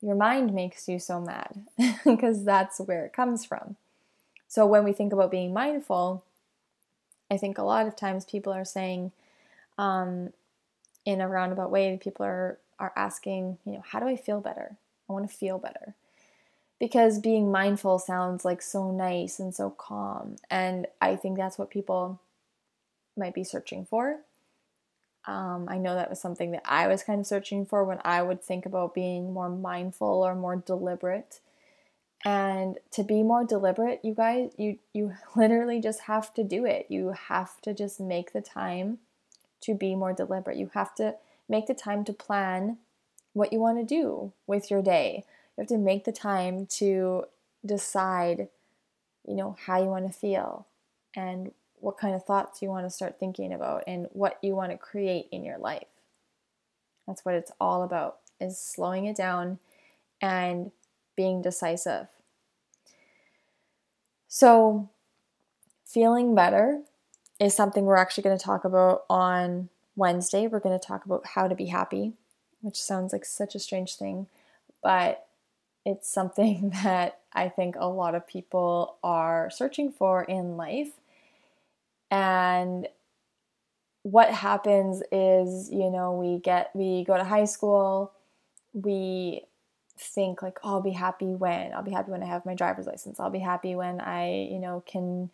your 0.00 0.14
mind 0.14 0.54
makes 0.54 0.88
you 0.88 1.00
so 1.00 1.20
mad 1.20 1.66
because 2.04 2.44
that's 2.44 2.78
where 2.78 3.04
it 3.04 3.12
comes 3.12 3.44
from. 3.44 3.74
So 4.46 4.64
when 4.66 4.84
we 4.84 4.92
think 4.92 5.12
about 5.12 5.32
being 5.32 5.52
mindful, 5.52 6.22
I 7.28 7.36
think 7.38 7.58
a 7.58 7.64
lot 7.64 7.88
of 7.88 7.96
times 7.96 8.24
people 8.24 8.52
are 8.52 8.64
saying, 8.64 9.10
um, 9.78 10.32
in 11.04 11.20
a 11.20 11.28
roundabout 11.28 11.70
way, 11.70 11.98
people 12.02 12.26
are 12.26 12.58
are 12.78 12.92
asking, 12.96 13.58
you 13.64 13.72
know, 13.72 13.82
how 13.84 13.98
do 13.98 14.06
I 14.06 14.16
feel 14.16 14.40
better? 14.40 14.76
I 15.08 15.12
want 15.12 15.28
to 15.28 15.36
feel 15.36 15.58
better. 15.58 15.94
Because 16.78 17.18
being 17.18 17.50
mindful 17.50 17.98
sounds 17.98 18.44
like 18.44 18.62
so 18.62 18.92
nice 18.92 19.40
and 19.40 19.52
so 19.52 19.70
calm. 19.70 20.36
And 20.48 20.86
I 21.00 21.16
think 21.16 21.36
that's 21.36 21.58
what 21.58 21.70
people 21.70 22.20
might 23.16 23.34
be 23.34 23.42
searching 23.42 23.84
for. 23.84 24.20
Um, 25.26 25.66
I 25.68 25.76
know 25.78 25.94
that 25.94 26.08
was 26.08 26.20
something 26.20 26.52
that 26.52 26.62
I 26.64 26.86
was 26.86 27.02
kind 27.02 27.20
of 27.20 27.26
searching 27.26 27.66
for 27.66 27.84
when 27.84 27.98
I 28.04 28.22
would 28.22 28.42
think 28.42 28.64
about 28.64 28.94
being 28.94 29.32
more 29.32 29.50
mindful 29.50 30.22
or 30.22 30.36
more 30.36 30.56
deliberate. 30.56 31.40
And 32.24 32.78
to 32.92 33.02
be 33.02 33.22
more 33.22 33.44
deliberate, 33.44 34.00
you 34.04 34.14
guys, 34.14 34.52
you 34.56 34.78
you 34.92 35.14
literally 35.36 35.80
just 35.80 36.02
have 36.02 36.32
to 36.34 36.44
do 36.44 36.64
it. 36.64 36.86
You 36.88 37.14
have 37.28 37.60
to 37.62 37.74
just 37.74 37.98
make 37.98 38.32
the 38.32 38.40
time 38.40 38.98
to 39.62 39.74
be 39.74 39.94
more 39.94 40.12
deliberate. 40.12 40.56
You 40.56 40.70
have 40.74 40.94
to 40.96 41.16
make 41.48 41.66
the 41.66 41.74
time 41.74 42.04
to 42.04 42.12
plan 42.12 42.78
what 43.32 43.52
you 43.52 43.60
want 43.60 43.78
to 43.78 43.84
do 43.84 44.32
with 44.46 44.70
your 44.70 44.82
day. 44.82 45.24
You 45.56 45.62
have 45.62 45.68
to 45.68 45.78
make 45.78 46.04
the 46.04 46.12
time 46.12 46.66
to 46.66 47.24
decide, 47.64 48.48
you 49.26 49.34
know, 49.34 49.56
how 49.66 49.78
you 49.78 49.88
want 49.88 50.06
to 50.06 50.18
feel 50.18 50.66
and 51.14 51.52
what 51.80 51.98
kind 51.98 52.14
of 52.14 52.24
thoughts 52.24 52.62
you 52.62 52.68
want 52.68 52.86
to 52.86 52.90
start 52.90 53.18
thinking 53.18 53.52
about 53.52 53.84
and 53.86 54.08
what 54.12 54.38
you 54.42 54.54
want 54.54 54.72
to 54.72 54.78
create 54.78 55.28
in 55.30 55.44
your 55.44 55.58
life. 55.58 55.86
That's 57.06 57.24
what 57.24 57.34
it's 57.34 57.52
all 57.60 57.82
about 57.82 58.18
is 58.40 58.58
slowing 58.58 59.06
it 59.06 59.16
down 59.16 59.58
and 60.20 60.70
being 61.16 61.42
decisive. 61.42 62.06
So, 64.28 64.90
feeling 65.84 66.34
better 66.34 66.82
is 67.40 67.54
something 67.54 67.84
we're 67.84 67.96
actually 67.96 68.24
going 68.24 68.38
to 68.38 68.44
talk 68.44 68.64
about 68.64 69.04
on 69.08 69.68
Wednesday. 69.96 70.46
We're 70.46 70.60
going 70.60 70.78
to 70.78 70.84
talk 70.84 71.04
about 71.04 71.26
how 71.26 71.48
to 71.48 71.54
be 71.54 71.66
happy, 71.66 72.14
which 72.60 72.80
sounds 72.80 73.12
like 73.12 73.24
such 73.24 73.54
a 73.54 73.60
strange 73.60 73.96
thing, 73.96 74.26
but 74.82 75.26
it's 75.84 76.10
something 76.10 76.70
that 76.82 77.20
I 77.32 77.48
think 77.48 77.76
a 77.78 77.88
lot 77.88 78.14
of 78.14 78.26
people 78.26 78.96
are 79.02 79.50
searching 79.50 79.92
for 79.92 80.24
in 80.24 80.56
life. 80.56 80.92
And 82.10 82.88
what 84.02 84.32
happens 84.32 85.02
is, 85.12 85.70
you 85.70 85.90
know, 85.90 86.12
we 86.12 86.38
get, 86.38 86.70
we 86.74 87.04
go 87.04 87.16
to 87.16 87.24
high 87.24 87.44
school, 87.44 88.12
we 88.72 89.42
think 89.98 90.42
like, 90.42 90.58
oh, 90.62 90.74
I'll 90.74 90.80
be 90.80 90.92
happy 90.92 91.34
when, 91.34 91.72
I'll 91.74 91.82
be 91.82 91.90
happy 91.90 92.10
when 92.10 92.22
I 92.22 92.26
have 92.26 92.46
my 92.46 92.54
driver's 92.54 92.86
license, 92.86 93.20
I'll 93.20 93.30
be 93.30 93.38
happy 93.38 93.74
when 93.74 94.00
I, 94.00 94.48
you 94.50 94.58
know, 94.58 94.82
can 94.86 95.30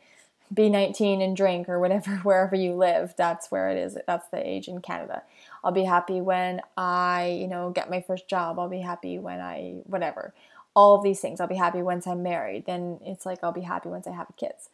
be 0.55 0.69
19 0.69 1.21
and 1.21 1.37
drink 1.37 1.69
or 1.69 1.79
whatever 1.81 2.17
wherever 2.23 2.55
you 2.55 2.75
live 2.75 3.15
that's 3.17 3.51
where 3.51 3.71
it 3.71 3.77
is 3.77 3.99
that's 4.07 4.29
the 4.29 4.49
age 4.49 4.69
in 4.69 4.81
canada. 4.81 5.23
I'll 5.63 5.73
be 5.73 5.85
happy 5.85 6.21
when 6.21 6.61
i 6.77 7.37
you 7.41 7.49
know 7.49 7.71
get 7.71 7.91
my 7.91 8.01
first 8.01 8.29
job. 8.29 8.59
I'll 8.59 8.69
be 8.69 8.81
happy 8.81 9.19
when 9.19 9.41
i 9.41 9.77
whatever. 9.85 10.33
All 10.77 10.97
of 10.97 11.05
these 11.05 11.21
things. 11.21 11.41
I'll 11.41 11.47
be 11.49 11.57
happy 11.57 11.83
once 11.83 12.07
i'm 12.07 12.23
married. 12.23 12.67
Then 12.67 13.01
it's 13.05 13.27
like 13.27 13.43
i'll 13.43 13.53
be 13.53 13.63
happy 13.63 13.89
once 13.89 14.07
i 14.07 14.13
have 14.13 14.29
kids. 14.37 14.69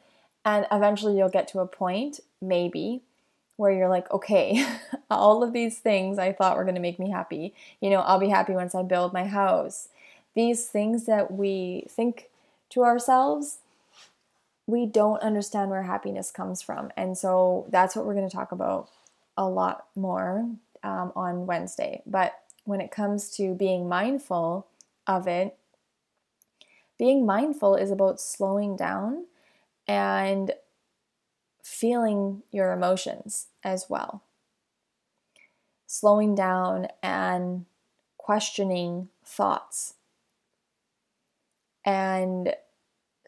And 0.45 0.67
eventually 0.73 1.17
you'll 1.17 1.29
get 1.29 1.49
to 1.49 1.61
a 1.61 1.67
point 1.67 2.21
maybe 2.41 3.03
where 3.57 3.73
you're 3.73 3.89
like 3.89 4.11
okay 4.11 4.67
all 5.11 5.43
of 5.43 5.53
these 5.53 5.79
things 5.79 6.19
i 6.19 6.33
thought 6.33 6.57
were 6.57 6.65
going 6.65 6.75
to 6.75 6.81
make 6.81 6.99
me 6.99 7.11
happy 7.11 7.53
you 7.79 7.91
know 7.91 8.01
i'll 8.01 8.19
be 8.19 8.31
happy 8.31 8.55
once 8.55 8.75
i 8.75 8.83
build 8.83 9.13
my 9.13 9.25
house. 9.25 9.89
These 10.35 10.67
things 10.69 11.07
that 11.07 11.33
we 11.33 11.87
think 11.91 12.31
to 12.71 12.85
ourselves 12.85 13.59
we 14.67 14.87
don't 14.87 15.23
understand 15.23 15.71
where 15.71 15.83
happiness 15.83 16.31
comes 16.31 16.63
from. 16.63 16.91
And 16.97 17.17
so 17.17 17.67
that's 17.71 17.97
what 17.97 18.07
we're 18.07 18.15
going 18.15 18.29
to 18.29 18.35
talk 18.35 18.53
about 18.53 18.89
a 19.37 19.49
lot 19.49 19.87
more 19.97 20.49
um, 20.83 21.13
on 21.17 21.47
Wednesday. 21.47 22.03
But 22.07 22.35
when 22.65 22.81
it 22.81 22.91
comes 22.91 23.31
to 23.37 23.55
being 23.55 23.89
mindful 23.89 24.67
of 25.07 25.27
it, 25.27 25.57
being 26.99 27.25
mindful 27.25 27.75
is 27.75 27.91
about 27.91 28.21
slowing 28.21 28.77
down 28.77 29.27
and 29.89 30.53
feeling 31.63 32.43
your 32.51 32.73
emotions 32.73 33.47
as 33.65 33.87
well. 33.89 34.23
Slowing 35.87 36.35
down 36.35 36.89
and 37.03 37.65
questioning 38.19 39.09
thoughts. 39.25 39.95
And 41.85 42.55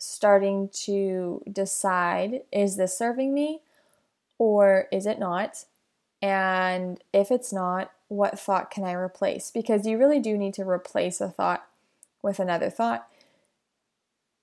starting 0.03 0.69
to 0.73 1.43
decide 1.51 2.43
is 2.51 2.77
this 2.77 2.99
serving 2.99 3.33
me 3.33 3.61
or 4.37 4.89
is 4.91 5.07
it 5.07 5.21
not? 5.21 5.65
And 6.21 7.01
if 7.13 7.31
it's 7.31 7.53
not, 7.53 7.93
what 8.09 8.39
thought 8.39 8.71
can 8.71 8.83
I 8.85 8.93
replace? 8.93 9.51
Because 9.53 9.87
you 9.87 9.99
really 9.99 10.19
do 10.19 10.37
need 10.37 10.55
to 10.55 10.69
replace 10.69 11.21
a 11.21 11.29
thought 11.29 11.65
with 12.21 12.41
another 12.41 12.69
thought 12.69 13.07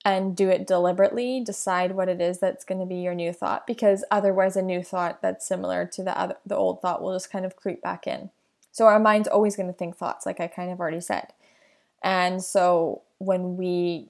and 0.02 0.34
do 0.34 0.48
it 0.48 0.66
deliberately. 0.66 1.42
Decide 1.44 1.92
what 1.92 2.08
it 2.08 2.22
is 2.22 2.38
that's 2.38 2.64
going 2.64 2.80
to 2.80 2.86
be 2.86 2.96
your 2.96 3.14
new 3.14 3.32
thought 3.32 3.66
because 3.66 4.02
otherwise, 4.10 4.56
a 4.56 4.62
new 4.62 4.82
thought 4.82 5.20
that's 5.20 5.46
similar 5.46 5.84
to 5.86 6.02
the 6.02 6.18
other, 6.18 6.36
the 6.46 6.56
old 6.56 6.80
thought 6.80 7.02
will 7.02 7.12
just 7.12 7.30
kind 7.30 7.44
of 7.44 7.56
creep 7.56 7.82
back 7.82 8.06
in. 8.06 8.30
So 8.72 8.86
our 8.86 8.98
mind's 8.98 9.28
always 9.28 9.56
going 9.56 9.68
to 9.68 9.76
think 9.76 9.96
thoughts, 9.96 10.24
like 10.24 10.40
I 10.40 10.46
kind 10.46 10.70
of 10.70 10.80
already 10.80 11.00
said. 11.00 11.34
And 12.02 12.42
so 12.42 13.02
when 13.18 13.58
we 13.58 14.08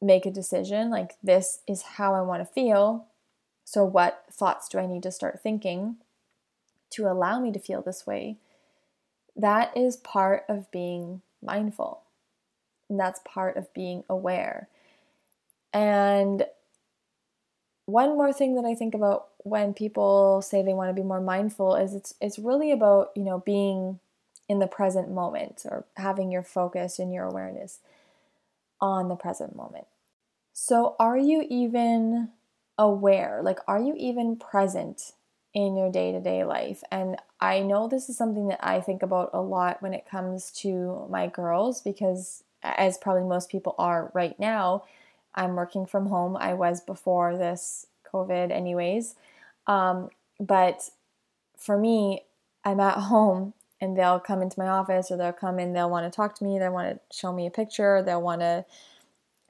make 0.00 0.26
a 0.26 0.30
decision 0.30 0.90
like 0.90 1.16
this 1.22 1.60
is 1.66 1.82
how 1.82 2.14
I 2.14 2.20
want 2.20 2.40
to 2.40 2.52
feel. 2.52 3.06
So, 3.64 3.84
what 3.84 4.24
thoughts 4.30 4.68
do 4.68 4.78
I 4.78 4.86
need 4.86 5.02
to 5.04 5.10
start 5.10 5.42
thinking 5.42 5.96
to 6.90 7.06
allow 7.06 7.40
me 7.40 7.52
to 7.52 7.58
feel 7.58 7.82
this 7.82 8.06
way? 8.06 8.36
That 9.34 9.76
is 9.76 9.96
part 9.96 10.44
of 10.48 10.70
being 10.70 11.22
mindful. 11.42 12.02
And 12.88 12.98
that's 12.98 13.20
part 13.24 13.56
of 13.56 13.72
being 13.74 14.04
aware. 14.08 14.68
And 15.72 16.46
one 17.86 18.16
more 18.16 18.32
thing 18.32 18.54
that 18.54 18.64
I 18.64 18.74
think 18.74 18.94
about 18.94 19.28
when 19.38 19.74
people 19.74 20.42
say 20.42 20.62
they 20.62 20.74
want 20.74 20.90
to 20.90 21.00
be 21.00 21.06
more 21.06 21.20
mindful 21.20 21.76
is 21.76 21.94
it's 21.94 22.14
it's 22.20 22.38
really 22.38 22.70
about, 22.70 23.10
you 23.14 23.24
know, 23.24 23.40
being 23.40 23.98
in 24.48 24.58
the 24.60 24.66
present 24.66 25.10
moment 25.10 25.62
or 25.64 25.84
having 25.96 26.30
your 26.30 26.42
focus 26.42 26.98
and 26.98 27.12
your 27.12 27.24
awareness 27.24 27.80
on 28.80 29.08
the 29.08 29.16
present 29.16 29.56
moment. 29.56 29.86
So, 30.52 30.96
are 30.98 31.18
you 31.18 31.46
even 31.48 32.30
aware? 32.78 33.40
Like, 33.42 33.58
are 33.68 33.80
you 33.80 33.94
even 33.96 34.36
present 34.36 35.12
in 35.54 35.76
your 35.76 35.90
day 35.90 36.12
to 36.12 36.20
day 36.20 36.44
life? 36.44 36.82
And 36.90 37.16
I 37.40 37.60
know 37.60 37.88
this 37.88 38.08
is 38.08 38.16
something 38.16 38.48
that 38.48 38.66
I 38.66 38.80
think 38.80 39.02
about 39.02 39.30
a 39.32 39.40
lot 39.40 39.82
when 39.82 39.94
it 39.94 40.08
comes 40.08 40.50
to 40.62 41.06
my 41.10 41.26
girls 41.26 41.82
because, 41.82 42.42
as 42.62 42.98
probably 42.98 43.24
most 43.24 43.50
people 43.50 43.74
are 43.78 44.10
right 44.14 44.38
now, 44.38 44.84
I'm 45.34 45.54
working 45.54 45.86
from 45.86 46.06
home. 46.06 46.36
I 46.36 46.54
was 46.54 46.80
before 46.80 47.36
this 47.36 47.86
COVID, 48.12 48.50
anyways. 48.50 49.14
Um, 49.66 50.08
but 50.40 50.90
for 51.56 51.78
me, 51.78 52.24
I'm 52.64 52.80
at 52.80 52.98
home 53.12 53.52
and 53.80 53.96
they'll 53.96 54.20
come 54.20 54.42
into 54.42 54.58
my 54.58 54.68
office 54.68 55.10
or 55.10 55.16
they'll 55.16 55.32
come 55.32 55.58
in, 55.58 55.72
they'll 55.72 55.90
want 55.90 56.10
to 56.10 56.14
talk 56.14 56.34
to 56.36 56.44
me, 56.44 56.58
they 56.58 56.68
want 56.68 56.88
to 56.88 57.16
show 57.16 57.32
me 57.32 57.46
a 57.46 57.50
picture, 57.50 58.02
they'll 58.02 58.22
want 58.22 58.40
to 58.40 58.64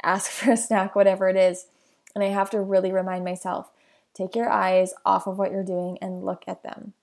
ask 0.02 0.30
for 0.30 0.52
a 0.52 0.56
snack, 0.56 0.94
whatever 0.94 1.28
it 1.28 1.36
is. 1.36 1.66
And 2.14 2.24
I 2.24 2.28
have 2.28 2.50
to 2.50 2.60
really 2.60 2.92
remind 2.92 3.24
myself 3.24 3.70
take 4.14 4.34
your 4.34 4.48
eyes 4.48 4.94
off 5.04 5.26
of 5.26 5.38
what 5.38 5.52
you're 5.52 5.62
doing 5.62 5.98
and 6.00 6.24
look 6.24 6.44
at 6.46 6.62
them. 6.62 6.94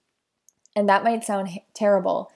And 0.75 0.89
that 0.89 1.03
might 1.03 1.23
sound 1.23 1.49
terrible, 1.75 2.31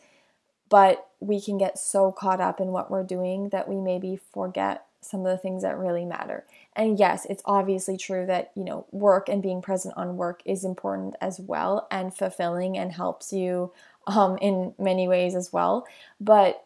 but 0.70 1.08
we 1.20 1.41
can 1.41 1.58
get 1.58 1.79
so 1.79 2.12
caught 2.12 2.39
up 2.39 2.62
in 2.62 2.67
what 2.67 2.91
we're 2.91 3.03
doing 3.03 3.50
that 3.50 3.67
we 3.67 3.77
maybe 3.77 4.20
forget 4.32 4.86
some 5.01 5.22
of 5.22 5.32
the 5.32 5.38
things 5.38 5.63
that 5.63 5.77
really 5.77 6.06
matter. 6.06 6.46
And 6.75 7.00
yes, 7.00 7.25
it's 7.29 7.41
obviously 7.46 7.98
true 7.98 8.25
that, 8.27 8.51
you 8.56 8.63
know, 8.63 8.86
work 8.91 9.29
and 9.29 9.41
being 9.41 9.62
present 9.62 9.96
on 9.98 10.17
work 10.17 10.41
is 10.46 10.63
important 10.63 11.15
as 11.22 11.39
well 11.39 11.88
and 11.89 12.15
fulfilling 12.15 12.77
and 12.77 12.91
helps 12.91 13.34
you 13.34 13.72
um, 14.07 14.37
in 14.41 14.73
many 14.79 15.07
ways 15.07 15.35
as 15.35 15.53
well. 15.53 15.85
But 16.19 16.65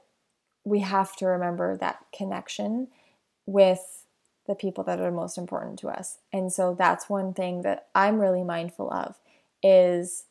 we 0.64 0.80
have 0.80 1.16
to 1.18 1.26
remember 1.26 1.76
that 1.78 2.06
connection 2.16 2.88
with 3.46 4.06
the 4.48 4.56
people 4.56 4.84
that 4.84 5.00
are 5.00 5.12
most 5.12 5.38
important 5.38 5.80
to 5.80 5.90
us. 5.90 6.20
And 6.32 6.52
so 6.52 6.76
that's 6.78 7.10
one 7.10 7.34
thing 7.34 7.64
that 7.64 7.88
I'm 7.94 8.20
really 8.20 8.44
mindful 8.44 8.92
of 8.92 9.16
is 9.64 10.26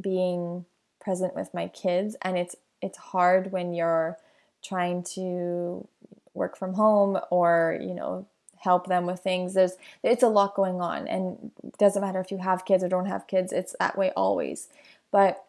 being 0.00 0.64
present 1.00 1.34
with 1.34 1.54
my 1.54 1.68
kids 1.68 2.16
and 2.22 2.36
it's 2.36 2.56
it's 2.82 2.98
hard 2.98 3.52
when 3.52 3.72
you're 3.72 4.18
trying 4.62 5.02
to 5.02 5.86
work 6.34 6.58
from 6.58 6.74
home 6.74 7.18
or, 7.30 7.78
you 7.80 7.94
know, 7.94 8.26
help 8.58 8.86
them 8.86 9.06
with 9.06 9.20
things. 9.20 9.54
There's 9.54 9.76
it's 10.02 10.22
a 10.22 10.28
lot 10.28 10.54
going 10.54 10.80
on 10.80 11.08
and 11.08 11.50
doesn't 11.78 12.02
matter 12.02 12.20
if 12.20 12.30
you 12.30 12.38
have 12.38 12.64
kids 12.64 12.84
or 12.84 12.88
don't 12.88 13.06
have 13.06 13.26
kids, 13.26 13.52
it's 13.52 13.74
that 13.78 13.96
way 13.96 14.10
always. 14.16 14.68
But 15.10 15.45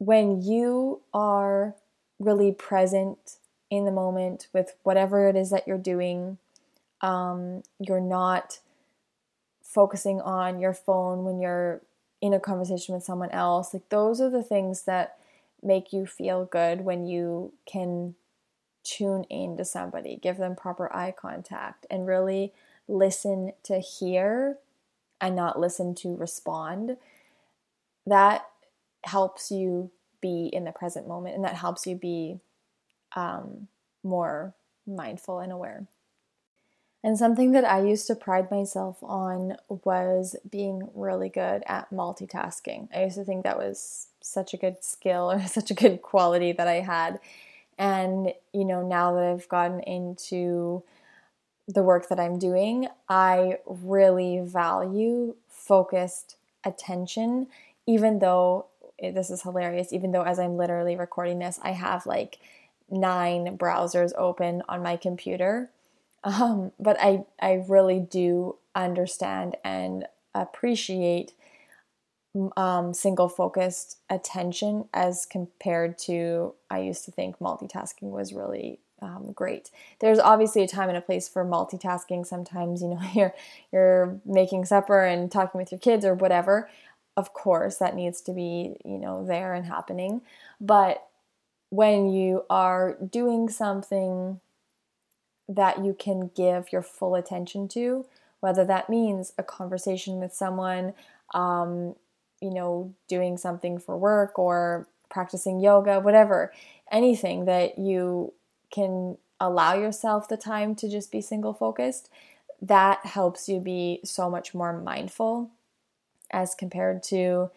when 0.00 0.42
you 0.42 1.02
are 1.12 1.76
really 2.18 2.50
present 2.50 3.36
in 3.70 3.84
the 3.84 3.92
moment 3.92 4.48
with 4.52 4.74
whatever 4.82 5.28
it 5.28 5.36
is 5.36 5.50
that 5.50 5.68
you're 5.68 5.78
doing. 5.78 6.38
Um, 7.00 7.62
you're 7.78 8.00
not 8.00 8.58
focusing 9.62 10.20
on 10.20 10.58
your 10.58 10.74
phone 10.74 11.24
when 11.24 11.38
you're 11.38 11.80
in 12.20 12.34
a 12.34 12.40
conversation 12.40 12.94
with 12.94 13.04
someone 13.04 13.30
else. 13.30 13.72
Like, 13.72 13.88
those 13.88 14.20
are 14.20 14.28
the 14.28 14.42
things 14.42 14.82
that 14.82 15.16
make 15.62 15.92
you 15.92 16.06
feel 16.06 16.44
good 16.44 16.80
when 16.80 17.06
you 17.06 17.52
can 17.66 18.14
tune 18.82 19.24
in 19.24 19.56
to 19.58 19.64
somebody, 19.64 20.18
give 20.20 20.38
them 20.38 20.56
proper 20.56 20.92
eye 20.92 21.12
contact, 21.12 21.86
and 21.90 22.06
really 22.06 22.52
listen 22.88 23.52
to 23.62 23.78
hear 23.78 24.56
and 25.20 25.36
not 25.36 25.60
listen 25.60 25.94
to 25.94 26.16
respond. 26.16 26.96
That 28.06 28.46
helps 29.04 29.50
you 29.50 29.90
be 30.20 30.50
in 30.52 30.64
the 30.64 30.72
present 30.72 31.08
moment 31.08 31.34
and 31.34 31.44
that 31.44 31.54
helps 31.54 31.86
you 31.86 31.94
be 31.96 32.38
um, 33.16 33.68
more 34.02 34.54
mindful 34.86 35.40
and 35.40 35.52
aware. 35.52 35.86
And 37.02 37.16
something 37.16 37.52
that 37.52 37.64
I 37.64 37.82
used 37.82 38.06
to 38.08 38.14
pride 38.14 38.50
myself 38.50 38.98
on 39.02 39.56
was 39.68 40.36
being 40.48 40.90
really 40.94 41.30
good 41.30 41.62
at 41.66 41.90
multitasking. 41.90 42.88
I 42.94 43.04
used 43.04 43.16
to 43.16 43.24
think 43.24 43.42
that 43.44 43.56
was 43.56 44.08
such 44.20 44.52
a 44.52 44.58
good 44.58 44.84
skill 44.84 45.30
or 45.30 45.40
such 45.46 45.70
a 45.70 45.74
good 45.74 46.02
quality 46.02 46.52
that 46.52 46.68
I 46.68 46.80
had. 46.80 47.18
And, 47.78 48.34
you 48.52 48.66
know, 48.66 48.86
now 48.86 49.14
that 49.14 49.24
I've 49.24 49.48
gotten 49.48 49.80
into 49.80 50.82
the 51.66 51.82
work 51.82 52.08
that 52.08 52.20
I'm 52.20 52.38
doing, 52.38 52.88
I 53.08 53.58
really 53.64 54.40
value 54.40 55.36
focused 55.48 56.36
attention, 56.64 57.46
even 57.86 58.18
though 58.18 58.66
this 59.00 59.30
is 59.30 59.42
hilarious, 59.42 59.92
even 59.92 60.12
though 60.12 60.22
as 60.22 60.38
I'm 60.38 60.56
literally 60.56 60.96
recording 60.96 61.38
this, 61.38 61.58
I 61.62 61.72
have 61.72 62.06
like 62.06 62.38
nine 62.90 63.56
browsers 63.56 64.12
open 64.16 64.62
on 64.68 64.82
my 64.82 64.96
computer. 64.96 65.70
Um, 66.22 66.72
but 66.78 66.98
I, 67.00 67.24
I 67.40 67.64
really 67.66 67.98
do 67.98 68.56
understand 68.74 69.56
and 69.64 70.06
appreciate 70.34 71.32
um, 72.56 72.94
single 72.94 73.28
focused 73.28 73.98
attention 74.08 74.88
as 74.94 75.26
compared 75.26 75.98
to 75.98 76.54
I 76.70 76.80
used 76.80 77.04
to 77.06 77.10
think 77.10 77.38
multitasking 77.38 78.10
was 78.10 78.32
really 78.32 78.78
um, 79.02 79.32
great. 79.32 79.70
There's 80.00 80.18
obviously 80.18 80.62
a 80.62 80.68
time 80.68 80.88
and 80.88 80.98
a 80.98 81.00
place 81.00 81.28
for 81.28 81.44
multitasking. 81.44 82.26
Sometimes 82.26 82.82
you 82.82 82.88
know 82.88 83.00
you're 83.14 83.34
you're 83.72 84.20
making 84.24 84.66
supper 84.66 85.04
and 85.04 85.30
talking 85.30 85.58
with 85.58 85.72
your 85.72 85.80
kids 85.80 86.04
or 86.04 86.14
whatever. 86.14 86.68
Of 87.20 87.34
course, 87.34 87.76
that 87.76 87.94
needs 87.94 88.22
to 88.22 88.32
be 88.32 88.76
you 88.82 88.96
know 88.96 89.26
there 89.26 89.52
and 89.52 89.66
happening. 89.66 90.22
But 90.58 91.06
when 91.68 92.08
you 92.08 92.44
are 92.48 92.96
doing 93.06 93.50
something 93.50 94.40
that 95.46 95.84
you 95.84 95.92
can 95.92 96.30
give 96.34 96.72
your 96.72 96.80
full 96.80 97.14
attention 97.14 97.68
to, 97.68 98.06
whether 98.40 98.64
that 98.64 98.88
means 98.88 99.34
a 99.36 99.42
conversation 99.42 100.18
with 100.18 100.32
someone, 100.32 100.94
um, 101.34 101.94
you 102.40 102.54
know, 102.54 102.94
doing 103.06 103.36
something 103.36 103.78
for 103.78 103.98
work 103.98 104.38
or 104.38 104.88
practicing 105.10 105.60
yoga, 105.60 106.00
whatever, 106.00 106.54
anything 106.90 107.44
that 107.44 107.78
you 107.78 108.32
can 108.72 109.18
allow 109.38 109.74
yourself 109.74 110.26
the 110.26 110.38
time 110.38 110.74
to 110.74 110.88
just 110.88 111.12
be 111.12 111.20
single 111.20 111.52
focused, 111.52 112.08
that 112.62 113.04
helps 113.04 113.46
you 113.46 113.60
be 113.60 114.00
so 114.04 114.30
much 114.30 114.54
more 114.54 114.72
mindful 114.72 115.50
as 116.32 116.54
compared 116.54 117.02
to, 117.04 117.50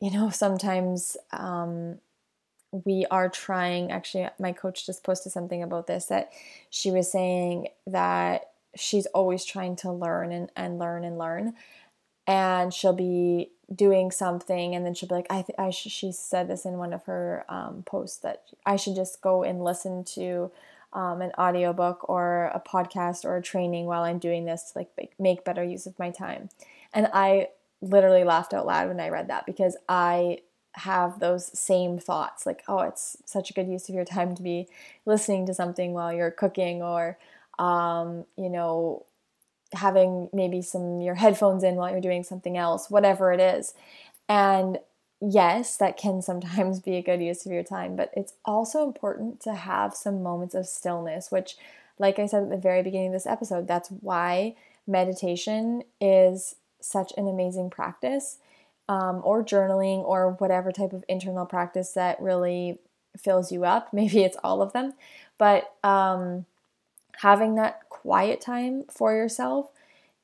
you 0.00 0.10
know, 0.10 0.30
sometimes 0.30 1.16
um, 1.32 1.98
we 2.72 3.06
are 3.10 3.28
trying. 3.28 3.90
Actually, 3.90 4.28
my 4.38 4.52
coach 4.52 4.86
just 4.86 5.04
posted 5.04 5.32
something 5.32 5.62
about 5.62 5.86
this 5.86 6.06
that 6.06 6.30
she 6.70 6.90
was 6.90 7.10
saying 7.10 7.68
that 7.86 8.50
she's 8.76 9.06
always 9.06 9.44
trying 9.44 9.76
to 9.76 9.92
learn 9.92 10.32
and, 10.32 10.50
and 10.56 10.78
learn 10.78 11.04
and 11.04 11.18
learn. 11.18 11.54
And 12.26 12.72
she'll 12.72 12.94
be 12.94 13.50
doing 13.72 14.10
something 14.10 14.74
and 14.74 14.84
then 14.84 14.94
she'll 14.94 15.08
be 15.08 15.14
like 15.14 15.26
i, 15.30 15.42
th- 15.42 15.58
I 15.58 15.70
sh- 15.70 15.90
she 15.90 16.12
said 16.12 16.48
this 16.48 16.64
in 16.64 16.78
one 16.78 16.92
of 16.92 17.04
her 17.04 17.44
um, 17.48 17.82
posts 17.86 18.18
that 18.18 18.42
i 18.66 18.76
should 18.76 18.94
just 18.94 19.20
go 19.20 19.42
and 19.42 19.64
listen 19.64 20.04
to 20.14 20.50
um, 20.92 21.22
an 21.22 21.32
audiobook 21.38 22.08
or 22.08 22.50
a 22.54 22.60
podcast 22.60 23.24
or 23.24 23.36
a 23.36 23.42
training 23.42 23.86
while 23.86 24.02
i'm 24.02 24.18
doing 24.18 24.44
this 24.44 24.72
to 24.72 24.78
like 24.78 24.90
make 25.18 25.44
better 25.44 25.64
use 25.64 25.86
of 25.86 25.98
my 25.98 26.10
time 26.10 26.50
and 26.92 27.08
i 27.12 27.48
literally 27.84 28.24
laughed 28.24 28.54
out 28.54 28.66
loud 28.66 28.88
when 28.88 29.00
i 29.00 29.08
read 29.08 29.28
that 29.28 29.46
because 29.46 29.76
i 29.88 30.38
have 30.76 31.20
those 31.20 31.56
same 31.56 31.98
thoughts 31.98 32.46
like 32.46 32.62
oh 32.66 32.80
it's 32.80 33.16
such 33.24 33.50
a 33.50 33.52
good 33.52 33.68
use 33.68 33.88
of 33.88 33.94
your 33.94 34.04
time 34.04 34.34
to 34.34 34.42
be 34.42 34.66
listening 35.06 35.46
to 35.46 35.54
something 35.54 35.92
while 35.92 36.12
you're 36.12 36.30
cooking 36.30 36.82
or 36.82 37.16
um, 37.58 38.24
you 38.36 38.48
know 38.48 39.04
having 39.74 40.28
maybe 40.32 40.62
some 40.62 41.00
your 41.00 41.14
headphones 41.14 41.62
in 41.62 41.74
while 41.76 41.90
you're 41.90 42.00
doing 42.00 42.24
something 42.24 42.56
else, 42.56 42.90
whatever 42.90 43.32
it 43.32 43.40
is. 43.40 43.74
And 44.28 44.78
yes, 45.20 45.76
that 45.76 45.96
can 45.96 46.22
sometimes 46.22 46.80
be 46.80 46.96
a 46.96 47.02
good 47.02 47.20
use 47.20 47.44
of 47.44 47.52
your 47.52 47.62
time, 47.62 47.96
but 47.96 48.10
it's 48.14 48.34
also 48.44 48.84
important 48.84 49.40
to 49.40 49.54
have 49.54 49.94
some 49.94 50.22
moments 50.22 50.54
of 50.54 50.66
stillness, 50.66 51.30
which, 51.30 51.56
like 51.98 52.18
I 52.18 52.26
said 52.26 52.44
at 52.44 52.50
the 52.50 52.56
very 52.56 52.82
beginning 52.82 53.08
of 53.08 53.12
this 53.12 53.26
episode, 53.26 53.68
that's 53.68 53.88
why 53.88 54.54
meditation 54.86 55.82
is 56.00 56.56
such 56.84 57.12
an 57.16 57.26
amazing 57.26 57.70
practice, 57.70 58.38
um, 58.88 59.20
or 59.24 59.44
journaling, 59.44 60.04
or 60.04 60.32
whatever 60.32 60.70
type 60.70 60.92
of 60.92 61.04
internal 61.08 61.46
practice 61.46 61.92
that 61.92 62.20
really 62.20 62.78
fills 63.18 63.50
you 63.50 63.64
up. 63.64 63.88
Maybe 63.92 64.22
it's 64.22 64.36
all 64.44 64.62
of 64.62 64.72
them, 64.72 64.94
but 65.38 65.74
um, 65.82 66.46
having 67.18 67.54
that 67.56 67.88
quiet 67.88 68.40
time 68.40 68.84
for 68.90 69.14
yourself 69.14 69.70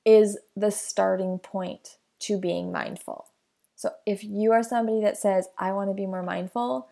is 0.05 0.39
the 0.57 0.71
starting 0.71 1.39
point 1.39 1.97
to 2.21 2.39
being 2.39 2.73
mindful. 2.73 3.27
So 3.77 3.93
if 4.07 4.23
you 4.23 4.53
are 4.53 4.63
somebody 4.63 5.01
that 5.01 5.17
says, 5.17 5.49
I 5.59 5.73
want 5.73 5.89
to 5.89 5.95
be 5.95 6.07
more 6.07 6.23
mindful, 6.23 6.89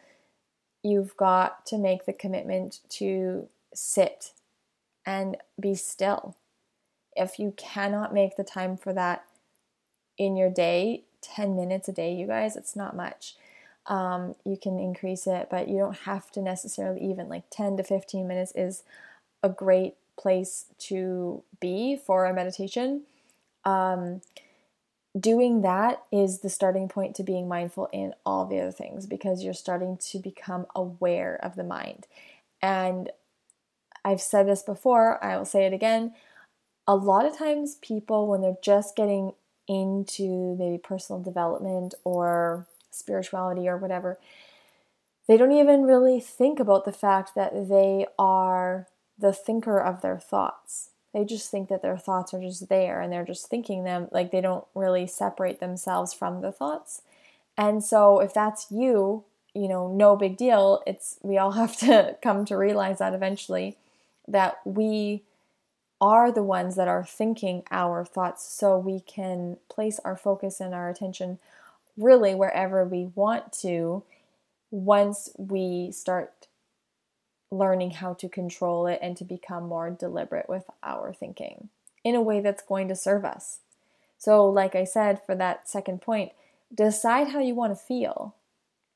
you've 0.83 1.17
got 1.17 1.67
to 1.67 1.77
make 1.77 2.07
the 2.07 2.13
commitment 2.13 2.81
to 2.91 3.49
sit 3.75 4.33
and 5.05 5.37
be 5.61 5.75
still. 5.75 6.37
If 7.15 7.39
you 7.39 7.53
cannot 7.57 8.15
make 8.15 8.37
the 8.37 8.45
time 8.45 8.77
for 8.77 8.93
that 8.93 9.25
in 10.19 10.37
your 10.37 10.51
day, 10.51 11.05
10 11.23 11.57
minutes 11.57 11.89
a 11.89 11.93
day, 11.93 12.13
you 12.13 12.27
guys, 12.27 12.57
it's 12.57 12.77
not 12.77 12.97
much. 12.97 13.37
Um, 13.87 14.35
you 14.45 14.59
can 14.61 14.79
increase 14.79 15.27
it, 15.27 15.49
but 15.51 15.69
you 15.69 15.79
don't 15.79 15.97
have 16.01 16.31
to 16.33 16.43
necessarily 16.43 17.01
even 17.01 17.29
like 17.29 17.45
10 17.51 17.79
to 17.79 17.83
15 17.83 18.29
minutes 18.29 18.53
is 18.55 18.83
a 19.43 19.49
great 19.49 19.95
place 20.19 20.67
to 20.79 21.43
be 21.61 21.97
for 21.97 22.27
a 22.27 22.35
meditation. 22.35 23.03
Um, 23.65 24.21
doing 25.19 25.63
that 25.63 26.03
is 26.13 26.41
the 26.41 26.51
starting 26.51 26.89
point 26.89 27.17
to 27.17 27.23
being 27.23 27.49
mindful 27.49 27.89
in 27.93 28.13
all 28.27 28.45
the 28.45 28.61
other 28.61 28.73
things 28.73 29.07
because 29.07 29.43
you're 29.43 29.55
starting 29.55 29.97
to 29.97 30.19
become 30.19 30.67
aware 30.75 31.39
of 31.43 31.57
the 31.57 31.65
mind. 31.65 32.07
And 32.61 33.11
I've 34.05 34.21
said 34.21 34.47
this 34.47 34.63
before, 34.63 35.23
I 35.23 35.37
will 35.37 35.45
say 35.45 35.65
it 35.65 35.73
again. 35.73 36.15
A 36.87 36.97
lot 36.97 37.27
of 37.27 37.37
times, 37.37 37.77
people, 37.77 38.27
when 38.27 38.41
they're 38.41 38.57
just 38.63 38.97
getting 38.97 39.33
into 39.69 40.57
maybe 40.59 40.79
personal 40.79 41.23
development 41.23 41.95
or 42.05 42.67
spirituality 42.91 43.69
or 43.69 43.77
whatever, 43.77 44.19
they 45.27 45.37
don't 45.37 45.53
even 45.53 45.83
really 45.83 46.21
think 46.21 46.59
about 46.59 46.85
the 46.85 46.93
fact 46.93 47.35
that 47.35 47.69
they 47.69 48.07
are 48.19 48.89
the 49.19 49.33
thinker 49.33 49.79
of 49.79 50.01
their 50.01 50.19
thoughts. 50.19 50.91
They 51.13 51.25
just 51.25 51.51
think 51.51 51.69
that 51.69 51.83
their 51.83 51.99
thoughts 51.99 52.33
are 52.33 52.41
just 52.41 52.69
there 52.69 53.01
and 53.01 53.13
they're 53.13 53.25
just 53.25 53.49
thinking 53.49 53.85
them, 53.85 54.09
like 54.11 54.31
they 54.31 54.41
don't 54.41 54.65
really 54.75 55.07
separate 55.07 55.61
themselves 55.61 56.15
from 56.15 56.41
the 56.41 56.53
thoughts. 56.53 57.03
And 57.57 57.85
so 57.85 58.21
if 58.21 58.33
that's 58.33 58.71
you, 58.71 59.25
you 59.55 59.69
know, 59.69 59.93
no 59.93 60.17
big 60.17 60.37
deal. 60.37 60.83
It's 60.87 61.19
we 61.23 61.37
all 61.37 61.53
have 61.63 61.77
to 61.79 62.17
come 62.23 62.45
to 62.47 62.57
realize 62.57 62.99
that 62.99 63.15
eventually 63.15 63.77
that 64.27 64.59
we 64.65 65.23
are 66.01 66.31
the 66.31 66.43
ones 66.43 66.77
that 66.77 66.89
are 66.89 67.05
thinking 67.05 67.63
our 67.71 68.05
thoughts 68.05 68.49
so 68.49 68.79
we 68.79 69.01
can 69.01 69.57
place 69.69 69.99
our 70.05 70.17
focus 70.17 70.61
and 70.61 70.75
our 70.75 70.89
attention 70.89 71.39
really 71.97 72.35
wherever 72.35 72.85
we 72.85 73.11
want 73.15 73.53
to 73.53 74.03
once 74.71 75.31
we 75.37 75.91
start 75.91 76.47
learning 77.51 77.93
how 77.93 78.15
to 78.15 78.29
control 78.29 78.87
it 78.87 78.99
and 79.03 79.17
to 79.17 79.25
become 79.25 79.65
more 79.65 79.91
deliberate 79.91 80.49
with 80.49 80.65
our 80.83 81.13
thinking 81.13 81.69
in 82.05 82.15
a 82.15 82.23
way 82.23 82.41
that's 82.41 82.63
going 82.63 82.89
to 82.89 82.95
serve 82.95 83.25
us. 83.25 83.61
So, 84.19 84.47
like 84.47 84.75
I 84.75 84.85
said, 84.85 85.21
for 85.25 85.35
that 85.37 85.69
second 85.69 86.03
point, 86.03 86.33
decide 86.75 87.29
how 87.29 87.41
you 87.41 87.55
want 87.55 87.73
to 87.73 87.83
feel. 87.83 88.35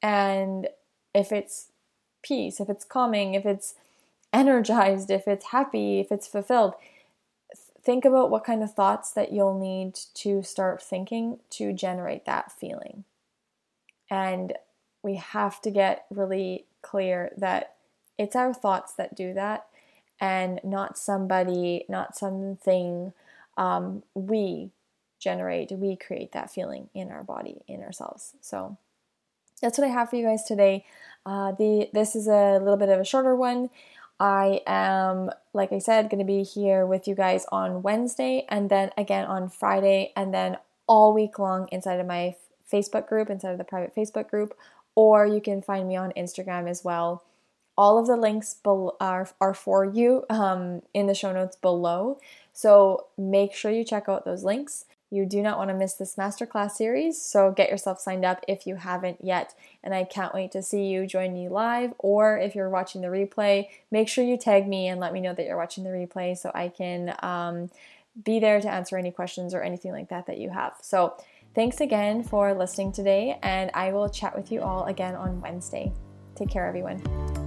And 0.02 0.68
if 1.14 1.32
it's 1.32 1.68
peace, 2.22 2.60
if 2.60 2.68
it's 2.68 2.84
calming, 2.84 3.34
if 3.34 3.46
it's 3.46 3.74
energized, 4.32 5.10
if 5.10 5.28
it's 5.28 5.46
happy, 5.46 6.00
if 6.00 6.10
it's 6.10 6.26
fulfilled, 6.26 6.74
think 7.84 8.04
about 8.04 8.30
what 8.30 8.44
kind 8.44 8.62
of 8.62 8.72
thoughts 8.72 9.10
that 9.10 9.32
you'll 9.32 9.58
need 9.58 9.94
to 10.14 10.42
start 10.42 10.82
thinking 10.82 11.40
to 11.50 11.72
generate 11.72 12.24
that 12.26 12.52
feeling. 12.52 13.04
And 14.10 14.52
we 15.02 15.16
have 15.16 15.60
to 15.62 15.70
get 15.70 16.06
really 16.10 16.66
clear 16.80 17.32
that 17.36 17.74
It's 18.18 18.36
our 18.36 18.54
thoughts 18.54 18.92
that 18.94 19.16
do 19.16 19.34
that, 19.34 19.66
and 20.20 20.60
not 20.62 20.98
somebody, 20.98 21.84
not 21.88 22.16
something. 22.16 23.12
Um, 23.56 24.02
we 24.14 24.70
generate, 25.18 25.72
we 25.72 25.96
create 25.96 26.32
that 26.32 26.50
feeling 26.50 26.88
in 26.94 27.10
our 27.10 27.24
body, 27.24 27.62
in 27.66 27.82
ourselves. 27.82 28.34
So 28.40 28.76
that's 29.60 29.78
what 29.78 29.86
I 29.86 29.90
have 29.90 30.10
for 30.10 30.16
you 30.16 30.26
guys 30.26 30.44
today. 30.44 30.84
Uh, 31.24 31.52
the 31.52 31.88
this 31.92 32.14
is 32.14 32.26
a 32.26 32.58
little 32.58 32.76
bit 32.76 32.88
of 32.88 33.00
a 33.00 33.04
shorter 33.04 33.34
one. 33.34 33.70
I 34.22 34.60
am, 34.68 35.30
like 35.52 35.72
I 35.72 35.80
said, 35.80 36.08
going 36.08 36.20
to 36.20 36.24
be 36.24 36.44
here 36.44 36.86
with 36.86 37.08
you 37.08 37.16
guys 37.16 37.44
on 37.50 37.82
Wednesday 37.82 38.46
and 38.48 38.70
then 38.70 38.92
again 38.96 39.24
on 39.24 39.48
Friday 39.48 40.12
and 40.14 40.32
then 40.32 40.58
all 40.86 41.12
week 41.12 41.40
long 41.40 41.68
inside 41.72 41.98
of 41.98 42.06
my 42.06 42.36
Facebook 42.72 43.08
group, 43.08 43.28
inside 43.28 43.50
of 43.50 43.58
the 43.58 43.64
private 43.64 43.96
Facebook 43.96 44.30
group, 44.30 44.56
or 44.94 45.26
you 45.26 45.40
can 45.40 45.60
find 45.60 45.88
me 45.88 45.96
on 45.96 46.12
Instagram 46.16 46.70
as 46.70 46.84
well. 46.84 47.24
All 47.76 47.98
of 47.98 48.06
the 48.06 48.16
links 48.16 48.54
are, 49.00 49.28
are 49.40 49.54
for 49.54 49.84
you 49.84 50.24
um, 50.30 50.82
in 50.94 51.08
the 51.08 51.14
show 51.14 51.32
notes 51.32 51.56
below. 51.56 52.20
So 52.52 53.08
make 53.18 53.52
sure 53.52 53.72
you 53.72 53.82
check 53.82 54.08
out 54.08 54.24
those 54.24 54.44
links. 54.44 54.84
You 55.12 55.26
do 55.26 55.42
not 55.42 55.58
want 55.58 55.68
to 55.68 55.74
miss 55.74 55.92
this 55.92 56.16
masterclass 56.16 56.70
series, 56.70 57.20
so 57.20 57.52
get 57.52 57.68
yourself 57.68 58.00
signed 58.00 58.24
up 58.24 58.42
if 58.48 58.66
you 58.66 58.76
haven't 58.76 59.22
yet. 59.22 59.54
And 59.84 59.92
I 59.92 60.04
can't 60.04 60.32
wait 60.32 60.52
to 60.52 60.62
see 60.62 60.86
you 60.86 61.06
join 61.06 61.34
me 61.34 61.50
live, 61.50 61.92
or 61.98 62.38
if 62.38 62.54
you're 62.54 62.70
watching 62.70 63.02
the 63.02 63.08
replay, 63.08 63.68
make 63.90 64.08
sure 64.08 64.24
you 64.24 64.38
tag 64.38 64.66
me 64.66 64.88
and 64.88 64.98
let 64.98 65.12
me 65.12 65.20
know 65.20 65.34
that 65.34 65.44
you're 65.44 65.58
watching 65.58 65.84
the 65.84 65.90
replay 65.90 66.34
so 66.34 66.50
I 66.54 66.68
can 66.68 67.14
um, 67.22 67.70
be 68.24 68.40
there 68.40 68.58
to 68.58 68.70
answer 68.70 68.96
any 68.96 69.10
questions 69.10 69.52
or 69.52 69.60
anything 69.60 69.92
like 69.92 70.08
that 70.08 70.24
that 70.28 70.38
you 70.38 70.48
have. 70.48 70.76
So, 70.80 71.14
thanks 71.54 71.82
again 71.82 72.22
for 72.22 72.54
listening 72.54 72.92
today, 72.92 73.38
and 73.42 73.70
I 73.74 73.92
will 73.92 74.08
chat 74.08 74.34
with 74.34 74.50
you 74.50 74.62
all 74.62 74.86
again 74.86 75.14
on 75.14 75.42
Wednesday. 75.42 75.92
Take 76.36 76.48
care, 76.48 76.66
everyone. 76.66 77.41